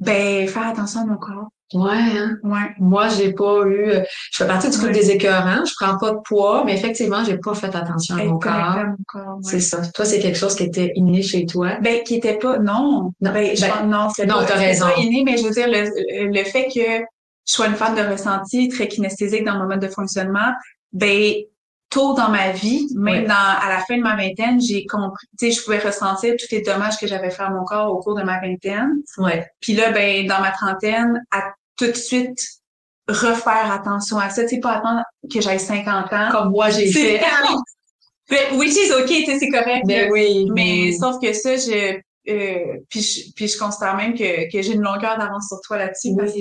Ben, 0.02 0.48
faire 0.48 0.68
attention 0.68 1.02
à 1.02 1.06
mon 1.06 1.18
corps. 1.18 1.48
Ouais, 1.74 1.94
hein? 1.94 2.36
Ouais. 2.44 2.74
Moi, 2.80 3.08
j'ai 3.08 3.32
pas 3.32 3.62
eu. 3.66 3.86
euh, 3.92 4.04
Je 4.34 4.38
fais 4.44 4.48
partie 4.48 4.70
du 4.70 4.78
Ouais. 4.78 4.92
des 4.92 5.10
écœurants. 5.12 5.64
Je 5.64 5.72
prends 5.80 5.98
pas 5.98 6.12
de 6.12 6.18
poids, 6.26 6.64
mais 6.66 6.74
effectivement, 6.74 7.24
j'ai 7.24 7.38
pas 7.38 7.54
fait 7.54 7.74
attention 7.74 8.16
à 8.18 8.24
mon 8.26 8.40
corps. 8.40 8.52
à 8.52 8.84
mon 8.88 8.96
corps, 9.08 9.38
ouais. 9.38 9.42
C'est 9.44 9.62
ça. 9.62 9.82
Toi, 9.96 10.04
c'est 10.04 10.20
quelque 10.20 10.38
chose 10.38 10.56
qui 10.56 10.64
était 10.64 10.92
inné 10.96 11.22
chez 11.22 11.46
toi? 11.46 11.78
Ben, 11.82 12.04
qui 12.04 12.16
était 12.16 12.38
pas, 12.38 12.58
non. 12.60 13.14
Non, 13.22 13.32
Ben, 13.32 13.56
je 13.56 13.62
ben, 13.62 13.86
non, 13.88 14.10
c'est 14.14 14.26
non, 14.26 14.40
pas, 14.40 14.46
t'as 14.48 14.56
raison. 14.56 14.88
pas 14.88 14.98
inné, 15.00 15.24
mais 15.24 15.38
je 15.38 15.44
veux 15.46 15.52
dire, 15.52 15.68
le, 15.70 16.30
le 16.38 16.44
fait 16.44 16.66
que 16.66 16.82
je 17.48 17.54
sois 17.56 17.68
une 17.68 17.76
femme 17.76 17.96
de 17.96 18.02
ressenti, 18.12 18.68
très 18.68 18.90
kinesthésique 18.90 19.46
dans 19.46 19.58
mon 19.58 19.68
mode 19.68 19.80
de 19.80 19.88
fonctionnement, 19.88 20.52
ben, 20.92 21.34
tôt 21.92 22.14
dans 22.16 22.30
ma 22.30 22.52
vie, 22.52 22.88
même 22.96 23.24
Ouais. 23.24 23.28
dans, 23.28 23.36
à 23.36 23.70
la 23.70 23.80
fin 23.88 23.98
de 23.98 24.02
ma 24.02 24.16
vingtaine, 24.16 24.60
j'ai 24.60 24.86
compris, 24.88 25.28
tu 25.38 25.46
sais, 25.46 25.52
je 25.60 25.64
pouvais 25.64 25.78
ressentir 25.80 26.34
tous 26.40 26.48
les 26.52 26.62
dommages 26.62 26.98
que 26.98 27.06
j'avais 27.06 27.30
fait 27.30 27.44
à 27.44 27.50
mon 27.52 27.64
corps 27.66 27.92
au 27.92 28.00
cours 28.00 28.16
de 28.16 28.24
ma 28.24 28.40
vingtaine. 28.40 29.04
Ouais. 29.20 29.46
Puis 29.60 29.74
là, 29.74 29.92
ben, 29.92 30.26
dans 30.26 30.40
ma 30.40 30.52
trentaine, 30.52 31.22
à 31.32 31.52
tout 31.78 31.88
de 31.88 31.94
suite 31.94 32.40
refaire 33.08 33.72
attention 33.72 34.18
à 34.18 34.30
ça, 34.30 34.44
tu 34.44 34.50
sais, 34.56 34.60
pas 34.60 34.78
attendre 34.78 35.02
que 35.32 35.42
j'aille 35.42 35.60
50 35.60 36.12
ans. 36.14 36.30
Comme 36.32 36.52
moi, 36.52 36.70
j'ai 36.72 36.92
C'est 36.92 37.20
fait. 37.20 37.26
Ben, 38.30 38.58
which 38.58 38.72
is 38.72 38.94
OK, 38.94 39.08
tu 39.08 39.26
sais, 39.26 39.40
c'est 39.40 39.50
correct. 39.50 39.84
Ben 39.86 40.06
là. 40.06 40.12
oui. 40.14 40.48
Mais 40.54 40.94
sauf 40.94 41.18
que 41.22 41.34
ça, 41.34 41.58
je 41.58 42.00
euh, 42.30 42.78
puis 42.88 43.02
je, 43.02 43.34
puis 43.36 43.48
je 43.50 43.58
considère 43.58 43.98
même 43.98 44.14
que, 44.14 44.50
que 44.50 44.62
j'ai 44.62 44.74
une 44.74 44.84
longueur 44.84 45.18
d'avance 45.18 45.48
sur 45.50 45.60
toi 45.68 45.78
là-dessus 45.78 46.16
parce 46.18 46.32
que 46.32 46.38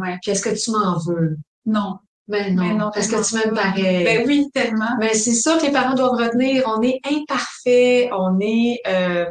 ouais, 0.00 0.18
Puis 0.20 0.32
est-ce 0.32 0.42
que 0.42 0.50
tu 0.62 0.70
m'en 0.70 0.98
veux? 0.98 1.36
non. 1.64 1.94
Ben 2.30 2.54
non. 2.54 2.62
Mais 2.64 2.74
non, 2.74 2.90
Est-ce 2.92 3.08
que 3.08 3.28
tu 3.28 3.34
m'aimes 3.36 3.54
pareil? 3.54 4.04
Ben 4.04 4.24
oui, 4.26 4.48
tellement. 4.54 4.96
Mais 5.00 5.14
c'est 5.14 5.34
ça 5.34 5.56
que 5.58 5.66
les 5.66 5.72
parents 5.72 5.94
doivent 5.94 6.12
retenir. 6.18 6.64
On 6.66 6.80
est 6.82 7.00
imparfait, 7.04 8.08
on 8.12 8.38
est 8.40 8.78
euh, 8.86 9.26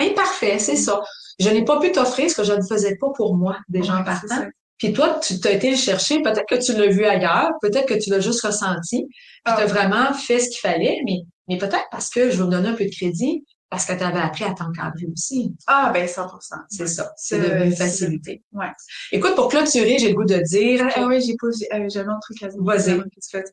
imparfait, 0.00 0.58
c'est 0.58 0.76
ça. 0.76 1.00
Je 1.38 1.48
n'ai 1.48 1.64
pas 1.64 1.78
pu 1.78 1.92
t'offrir 1.92 2.30
ce 2.30 2.34
que 2.36 2.44
je 2.44 2.52
ne 2.52 2.62
faisais 2.62 2.96
pas 3.00 3.08
pour 3.16 3.36
moi 3.36 3.56
déjà 3.68 3.94
en 3.94 3.98
Ouais, 3.98 4.04
partant. 4.04 4.46
Puis 4.78 4.92
toi, 4.92 5.20
tu 5.22 5.38
t'as 5.40 5.52
été 5.52 5.70
le 5.70 5.76
chercher, 5.76 6.22
peut-être 6.22 6.46
que 6.48 6.54
tu 6.62 6.72
l'as 6.72 6.86
vu 6.88 7.04
ailleurs, 7.04 7.50
peut-être 7.60 7.86
que 7.86 7.94
tu 8.02 8.10
l'as 8.10 8.20
juste 8.20 8.42
ressenti, 8.44 9.06
puis 9.06 9.14
Ah. 9.44 9.54
tu 9.56 9.62
as 9.62 9.66
vraiment 9.66 10.12
fait 10.14 10.38
ce 10.38 10.48
qu'il 10.48 10.60
fallait, 10.60 10.98
mais, 11.04 11.18
mais 11.48 11.58
peut-être 11.58 11.86
parce 11.90 12.08
que 12.10 12.30
je 12.30 12.36
veux 12.38 12.46
me 12.46 12.50
donner 12.50 12.68
un 12.70 12.74
peu 12.74 12.84
de 12.84 12.90
crédit, 12.90 13.44
parce 13.70 13.86
que 13.86 13.92
tu 13.92 14.02
avais 14.02 14.18
appris 14.18 14.44
à 14.44 14.52
t'encadrer 14.52 15.06
aussi. 15.12 15.54
Ah 15.68 15.90
ben 15.94 16.06
100%. 16.06 16.28
C'est 16.68 16.88
ça. 16.88 17.12
C'est 17.16 17.40
devenu 17.40 17.66
une 17.66 17.76
facilité. 17.76 18.42
ouais. 18.52 18.72
Écoute, 19.12 19.36
pour 19.36 19.48
clôturer, 19.48 19.96
j'ai 19.98 20.08
le 20.10 20.14
goût 20.14 20.24
de 20.24 20.38
dire. 20.38 20.88
Ah, 20.96 21.06
oui, 21.06 21.20
j'ai 21.22 21.36
pas 21.40 21.46
euh, 21.46 21.88
j'avais 21.88 22.10
un 22.10 22.18
truc 22.20 22.42
à 22.42 22.48
dire. 22.48 22.62
Vas-y. 22.62 23.00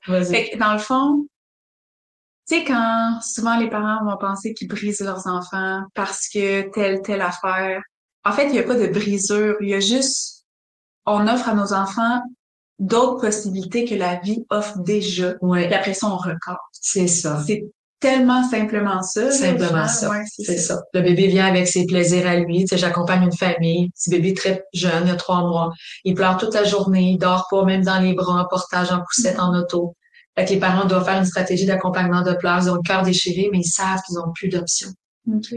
Vas-y. 0.08 0.26
Fait 0.26 0.50
que 0.50 0.58
dans 0.58 0.74
le 0.74 0.80
fond, 0.80 1.28
tu 2.50 2.56
sais, 2.58 2.64
quand 2.64 3.20
souvent 3.22 3.58
les 3.60 3.70
parents 3.70 4.04
vont 4.06 4.18
penser 4.18 4.54
qu'ils 4.54 4.68
brisent 4.68 5.02
leurs 5.02 5.28
enfants 5.28 5.84
parce 5.94 6.28
que 6.30 6.70
telle, 6.72 7.02
telle 7.04 7.22
affaire. 7.22 7.82
En 8.26 8.32
fait, 8.32 8.46
il 8.48 8.52
n'y 8.54 8.60
a 8.60 8.64
pas 8.64 8.76
de 8.76 8.88
brisure. 8.88 9.56
Il 9.62 9.70
y 9.70 9.74
a 9.76 9.80
juste, 9.80 10.46
on 11.06 11.28
offre 11.28 11.48
à 11.50 11.54
nos 11.54 11.74
enfants 11.74 12.22
d'autres 12.80 13.22
possibilités 13.22 13.86
que 13.86 13.96
la 13.96 14.16
vie 14.16 14.46
offre 14.50 14.80
déjà. 14.80 15.36
Ouais, 15.42 15.66
Puis 15.68 15.76
après 15.76 15.94
ça, 15.94 16.08
on 16.08 16.18
recorde. 16.18 16.58
c'est 16.72 17.08
ça. 17.08 17.44
C'est 17.46 17.64
tellement 18.00 18.48
simplement 18.50 19.02
ça. 19.02 19.32
Simplement 19.32 19.88
ça. 19.88 20.12
c'est 20.28 20.58
ça. 20.58 20.82
Le 20.94 21.02
bébé 21.02 21.28
vient 21.28 21.48
avec 21.48 21.68
ses 21.68 21.86
plaisirs 21.86 22.28
à 22.28 22.36
lui. 22.36 22.62
Tu 22.62 22.68
sais, 22.68 22.78
j'accompagne 22.78 23.24
une 23.24 23.36
famille, 23.36 23.90
petit 23.90 24.10
bébé 24.10 24.34
très 24.34 24.64
jeune, 24.74 25.04
il 25.06 25.12
a 25.12 25.16
trois 25.16 25.42
mois. 25.42 25.72
Il 26.04 26.14
pleure 26.14 26.38
toute 26.38 26.54
la 26.54 26.64
journée, 26.64 27.12
il 27.12 27.18
dort 27.18 27.48
pas, 27.50 27.64
même 27.66 27.84
dans 27.84 28.00
les 28.00 28.14
bras, 28.14 28.42
en 28.42 28.46
portage, 28.46 28.92
en 28.92 29.02
poussette, 29.02 29.40
en 29.40 29.58
auto. 29.58 29.96
Fait 30.38 30.46
que 30.46 30.52
les 30.52 30.60
parents 30.60 30.86
doivent 30.86 31.06
faire 31.06 31.18
une 31.18 31.26
stratégie 31.26 31.66
d'accompagnement 31.66 32.22
de 32.22 32.34
pleurs. 32.34 32.60
Ils 32.64 32.70
ont 32.70 32.76
le 32.76 32.82
cœur 32.82 33.02
déchiré, 33.02 33.50
mais 33.52 33.60
ils 33.60 33.70
savent 33.70 34.02
qu'ils 34.06 34.18
n'ont 34.18 34.32
plus 34.34 34.50
d'options. 34.50 34.90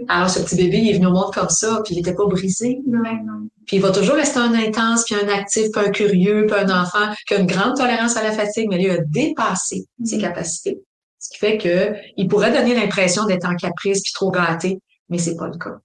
Alors, 0.08 0.28
ce 0.28 0.40
petit 0.40 0.56
bébé, 0.56 0.78
il 0.78 0.90
est 0.90 0.94
venu 0.94 1.06
au 1.06 1.12
monde 1.12 1.32
comme 1.32 1.48
ça, 1.48 1.80
puis 1.84 1.94
il 1.94 2.00
était 2.00 2.14
pas 2.14 2.26
brisé. 2.26 2.80
non. 2.86 3.48
Puis 3.66 3.76
il 3.76 3.82
va 3.82 3.92
toujours 3.92 4.16
rester 4.16 4.40
un 4.40 4.52
intense, 4.54 5.04
puis 5.04 5.14
un 5.14 5.28
actif, 5.28 5.70
puis 5.72 5.86
un 5.86 5.90
curieux, 5.90 6.46
puis 6.46 6.58
un 6.58 6.82
enfant 6.82 7.12
qui 7.26 7.34
a 7.34 7.38
une 7.38 7.46
grande 7.46 7.76
tolérance 7.76 8.16
à 8.16 8.24
la 8.24 8.32
fatigue, 8.32 8.66
mais 8.68 8.78
lui 8.78 8.90
a 8.90 8.98
dépassé 8.98 9.86
ses 10.02 10.16
mm. 10.16 10.20
capacités. 10.20 10.80
Ce 11.30 11.38
qui 11.38 11.38
fait 11.38 11.58
que 11.58 11.94
il 12.16 12.28
pourrait 12.28 12.52
donner 12.52 12.74
l'impression 12.74 13.24
d'être 13.24 13.46
en 13.46 13.54
caprice 13.54 14.02
puis 14.02 14.12
trop 14.12 14.30
gâté, 14.30 14.80
mais 15.08 15.18
c'est 15.18 15.36
pas 15.36 15.48
le 15.48 15.58
cas. 15.58 15.78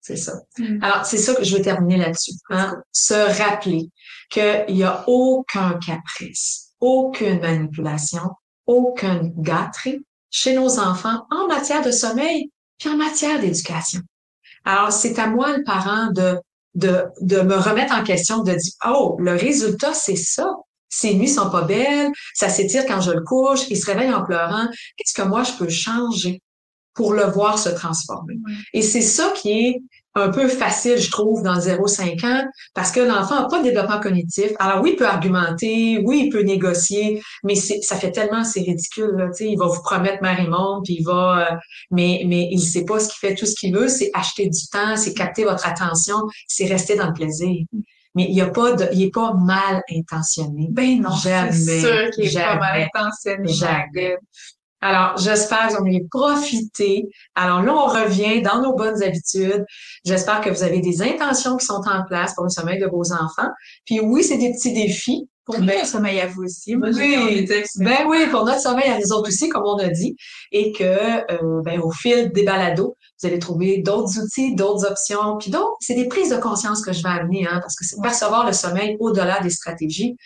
C'est 0.00 0.16
ça. 0.16 0.40
Mm. 0.58 0.82
Alors, 0.82 1.04
c'est 1.04 1.18
ça 1.18 1.34
que 1.34 1.44
je 1.44 1.56
veux 1.56 1.62
terminer 1.62 1.96
là-dessus. 1.96 2.32
Hein? 2.50 2.76
Se 2.92 3.42
rappeler 3.42 3.90
qu'il 4.30 4.66
n'y 4.68 4.84
a 4.84 5.04
aucun 5.06 5.78
caprice, 5.84 6.72
aucune 6.80 7.40
manipulation, 7.40 8.30
aucune 8.66 9.32
gâterie 9.36 10.04
chez 10.30 10.54
nos 10.54 10.78
enfants 10.78 11.26
en 11.30 11.48
matière 11.48 11.82
de 11.82 11.90
sommeil 11.90 12.50
puis 12.78 12.90
en 12.90 12.96
matière 12.96 13.40
d'éducation. 13.40 14.00
Alors, 14.64 14.92
c'est 14.92 15.18
à 15.18 15.28
moi, 15.28 15.56
le 15.56 15.64
parent, 15.64 16.10
de, 16.12 16.38
de, 16.74 17.04
de 17.20 17.40
me 17.40 17.54
remettre 17.54 17.94
en 17.94 18.04
question, 18.04 18.42
de 18.42 18.52
dire, 18.52 18.72
oh, 18.86 19.16
le 19.18 19.32
résultat, 19.32 19.94
c'est 19.94 20.16
ça. 20.16 20.54
Ses 20.96 21.14
nuits 21.14 21.28
sont 21.28 21.50
pas 21.50 21.62
belles, 21.62 22.10
ça 22.32 22.48
s'étire 22.48 22.86
quand 22.86 23.02
je 23.02 23.10
le 23.10 23.20
couche, 23.20 23.68
il 23.68 23.76
se 23.76 23.84
réveille 23.84 24.12
en 24.12 24.24
pleurant. 24.24 24.66
Qu'est-ce 24.96 25.12
que 25.12 25.28
moi, 25.28 25.42
je 25.42 25.52
peux 25.52 25.68
changer 25.68 26.40
pour 26.94 27.12
le 27.12 27.24
voir 27.24 27.58
se 27.58 27.68
transformer? 27.68 28.36
Et 28.72 28.80
c'est 28.80 29.02
ça 29.02 29.30
qui 29.36 29.50
est 29.50 29.82
un 30.14 30.30
peu 30.30 30.48
facile, 30.48 30.96
je 30.96 31.10
trouve, 31.10 31.42
dans 31.42 31.58
0-5 31.58 32.24
ans, 32.24 32.44
parce 32.72 32.90
que 32.90 33.00
l'enfant 33.00 33.42
n'a 33.42 33.48
pas 33.48 33.58
de 33.58 33.64
développement 33.64 34.00
cognitif. 34.00 34.52
Alors 34.58 34.82
oui, 34.82 34.92
il 34.94 34.96
peut 34.96 35.06
argumenter, 35.06 36.02
oui, 36.02 36.22
il 36.24 36.30
peut 36.30 36.40
négocier, 36.40 37.20
mais 37.44 37.54
ça 37.54 37.96
fait 37.96 38.12
tellement, 38.12 38.42
c'est 38.42 38.60
ridicule. 38.60 39.14
Là, 39.18 39.28
il 39.38 39.58
va 39.58 39.66
vous 39.66 39.82
promettre 39.82 40.22
Marie 40.22 40.48
monde, 40.48 40.80
puis 40.82 40.96
il 41.00 41.04
va, 41.04 41.50
euh, 41.50 41.56
mais 41.90 42.22
mais 42.26 42.48
il 42.50 42.60
sait 42.60 42.86
pas 42.86 42.98
ce 42.98 43.08
qu'il 43.08 43.28
fait. 43.28 43.34
Tout 43.34 43.44
ce 43.44 43.54
qu'il 43.54 43.76
veut, 43.76 43.88
c'est 43.88 44.10
acheter 44.14 44.48
du 44.48 44.66
temps, 44.72 44.96
c'est 44.96 45.12
capter 45.12 45.44
votre 45.44 45.68
attention, 45.68 46.22
c'est 46.48 46.64
rester 46.64 46.96
dans 46.96 47.08
le 47.08 47.12
plaisir. 47.12 47.66
Mais 48.16 48.26
il 48.30 48.40
a 48.40 48.48
pas 48.48 48.72
de, 48.72 48.88
il 48.92 49.02
est 49.02 49.10
pas 49.10 49.34
mal 49.34 49.82
intentionné. 49.94 50.68
Ben 50.70 51.00
non, 51.00 51.14
jamais. 51.14 51.52
C'est 51.52 51.80
sûr 51.80 52.10
qu'il 52.10 52.24
est 52.26 52.42
pas 52.42 52.58
mal 52.58 52.82
intentionné. 52.82 53.52
Jamais. 53.52 54.16
Alors, 54.80 55.16
j'espère 55.18 55.68
que 55.68 55.72
vous 55.74 55.78
en 55.80 55.86
avez 55.86 56.06
profité. 56.10 57.08
Alors 57.34 57.62
là, 57.62 57.74
on 57.74 57.86
revient 57.86 58.42
dans 58.42 58.62
nos 58.62 58.74
bonnes 58.74 59.02
habitudes. 59.02 59.64
J'espère 60.04 60.40
que 60.40 60.50
vous 60.50 60.62
avez 60.62 60.80
des 60.80 61.02
intentions 61.02 61.56
qui 61.56 61.66
sont 61.66 61.82
en 61.86 62.04
place 62.06 62.34
pour 62.34 62.44
le 62.44 62.50
sommeil 62.50 62.80
de 62.80 62.86
vos 62.86 63.12
enfants. 63.12 63.50
Puis 63.84 64.00
oui, 64.00 64.24
c'est 64.24 64.38
des 64.38 64.52
petits 64.52 64.72
défis. 64.72 65.28
Pour 65.46 65.60
notre 65.60 65.86
sommeil 65.86 66.20
à 66.20 66.26
vous 66.26 66.42
aussi. 66.42 66.74
oui, 66.74 67.46
ben 67.76 67.98
oui, 68.08 68.26
pour 68.30 68.44
notre 68.44 68.60
sommeil 68.60 68.90
à 68.90 68.98
nous 68.98 69.12
autres 69.12 69.28
aussi, 69.28 69.48
comme 69.48 69.62
on 69.64 69.78
a 69.78 69.88
dit. 69.88 70.16
Et 70.50 70.72
que, 70.72 70.82
euh, 70.82 71.62
ben, 71.64 71.80
au 71.80 71.92
fil 71.92 72.32
des 72.32 72.42
balados, 72.42 72.96
vous 73.20 73.28
allez 73.28 73.38
trouver 73.38 73.78
d'autres 73.78 74.18
outils, 74.18 74.56
d'autres 74.56 74.90
options. 74.90 75.38
Puis 75.38 75.50
donc, 75.50 75.68
c'est 75.80 75.94
des 75.94 76.08
prises 76.08 76.30
de 76.30 76.36
conscience 76.36 76.84
que 76.84 76.92
je 76.92 77.02
vais 77.02 77.08
amener, 77.08 77.46
hein, 77.46 77.60
parce 77.62 77.76
que 77.76 77.84
c'est 77.84 78.00
percevoir 78.02 78.44
le 78.44 78.52
sommeil 78.52 78.96
au-delà 78.98 79.40
des 79.40 79.50
stratégies 79.50 80.16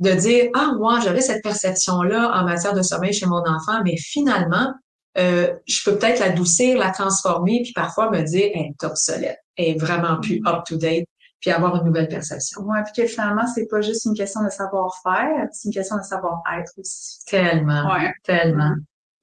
de 0.00 0.12
dire 0.12 0.50
ah 0.54 0.72
moi 0.78 1.00
j'avais 1.02 1.20
cette 1.20 1.42
perception 1.42 2.02
là 2.02 2.30
en 2.32 2.44
matière 2.44 2.72
de 2.72 2.82
sommeil 2.82 3.12
chez 3.12 3.26
mon 3.26 3.40
enfant, 3.40 3.82
mais 3.84 3.96
finalement 3.96 4.72
euh, 5.16 5.52
je 5.66 5.82
peux 5.84 5.98
peut-être 5.98 6.20
l'adoucir, 6.20 6.78
la 6.78 6.90
transformer, 6.90 7.62
puis 7.64 7.72
parfois 7.72 8.10
me 8.10 8.22
dire 8.22 8.50
elle 8.54 8.66
est 8.66 8.84
obsolète, 8.84 9.38
elle 9.56 9.68
est 9.68 9.78
vraiment 9.78 10.20
plus 10.20 10.40
up 10.46 10.62
to 10.66 10.76
date, 10.76 11.06
puis 11.40 11.50
avoir 11.50 11.76
une 11.76 11.84
nouvelle 11.84 12.08
perception. 12.08 12.62
Ouais, 12.62 12.82
puis 12.84 13.02
que 13.02 13.08
finalement 13.08 13.46
c'est 13.46 13.66
pas 13.66 13.80
juste 13.80 14.04
une 14.04 14.14
question 14.14 14.42
de 14.44 14.50
savoir-faire, 14.50 15.46
c'est 15.52 15.68
une 15.68 15.74
question 15.74 15.96
de 15.96 16.02
savoir-être 16.02 16.72
aussi. 16.78 17.24
Tellement, 17.26 17.92
ouais. 17.92 18.12
tellement. 18.24 18.74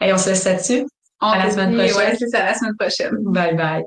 Et 0.01 0.13
on 0.13 0.17
se 0.17 0.29
laisse 0.29 0.45
là-dessus. 0.45 0.85
À 1.21 1.45
la 1.45 1.51
semaine 1.51 1.73
prochaine. 1.73 1.95
Ouais, 1.95 2.15
c'est 2.19 2.27
ça, 2.27 2.45
la 2.45 2.53
semaine 2.53 2.75
prochaine. 2.77 3.15
Bye 3.19 3.55
bye. 3.55 3.85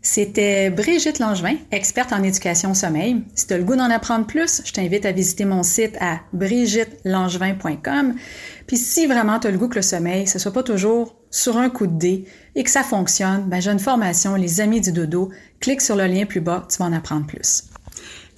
C'était 0.00 0.70
Brigitte 0.70 1.18
Langevin, 1.18 1.56
experte 1.72 2.12
en 2.12 2.22
éducation 2.22 2.70
au 2.70 2.74
sommeil. 2.74 3.24
Si 3.34 3.46
tu 3.46 3.54
as 3.54 3.58
le 3.58 3.64
goût 3.64 3.74
d'en 3.74 3.90
apprendre 3.90 4.26
plus, 4.26 4.62
je 4.64 4.72
t'invite 4.72 5.04
à 5.04 5.12
visiter 5.12 5.44
mon 5.44 5.64
site 5.64 5.96
à 6.00 6.20
brigittelangevin.com. 6.32 8.14
Puis 8.66 8.76
si 8.76 9.06
vraiment 9.06 9.40
tu 9.40 9.48
as 9.48 9.50
le 9.50 9.58
goût 9.58 9.68
que 9.68 9.76
le 9.76 9.82
sommeil, 9.82 10.28
ce 10.28 10.38
soit 10.38 10.52
pas 10.52 10.62
toujours 10.62 11.17
sur 11.30 11.56
un 11.56 11.70
coup 11.70 11.86
de 11.86 11.98
dé 11.98 12.24
et 12.54 12.64
que 12.64 12.70
ça 12.70 12.82
fonctionne, 12.82 13.44
ben 13.48 13.60
j'ai 13.60 13.70
une 13.70 13.78
formation 13.78 14.34
Les 14.34 14.60
Amis 14.60 14.80
du 14.80 14.92
Dodo. 14.92 15.30
Clique 15.60 15.80
sur 15.80 15.96
le 15.96 16.06
lien 16.06 16.24
plus 16.24 16.40
bas, 16.40 16.66
tu 16.70 16.78
vas 16.78 16.86
en 16.86 16.92
apprendre 16.92 17.26
plus. 17.26 17.64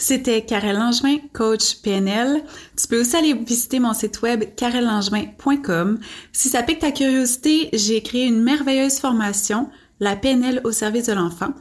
C'était 0.00 0.42
Karel 0.42 0.76
Langevin, 0.76 1.18
coach 1.34 1.82
PNL. 1.82 2.42
Tu 2.74 2.88
peux 2.88 3.00
aussi 3.00 3.16
aller 3.16 3.34
visiter 3.34 3.80
mon 3.80 3.92
site 3.92 4.22
web 4.22 4.44
karellangevin.com. 4.56 5.98
Si 6.32 6.48
ça 6.48 6.62
pique 6.62 6.78
ta 6.78 6.90
curiosité, 6.90 7.68
j'ai 7.74 8.02
créé 8.02 8.24
une 8.24 8.42
merveilleuse 8.42 8.98
formation 8.98 9.68
la 10.00 10.16
PNL 10.16 10.62
au 10.64 10.72
service 10.72 11.06
de 11.06 11.12
l'enfant. 11.12 11.52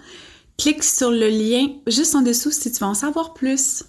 Clique 0.58 0.84
sur 0.84 1.12
le 1.12 1.28
lien 1.28 1.68
juste 1.88 2.16
en 2.16 2.22
dessous 2.22 2.52
si 2.52 2.72
tu 2.72 2.80
veux 2.80 2.90
en 2.90 2.94
savoir 2.94 3.34
plus. 3.34 3.84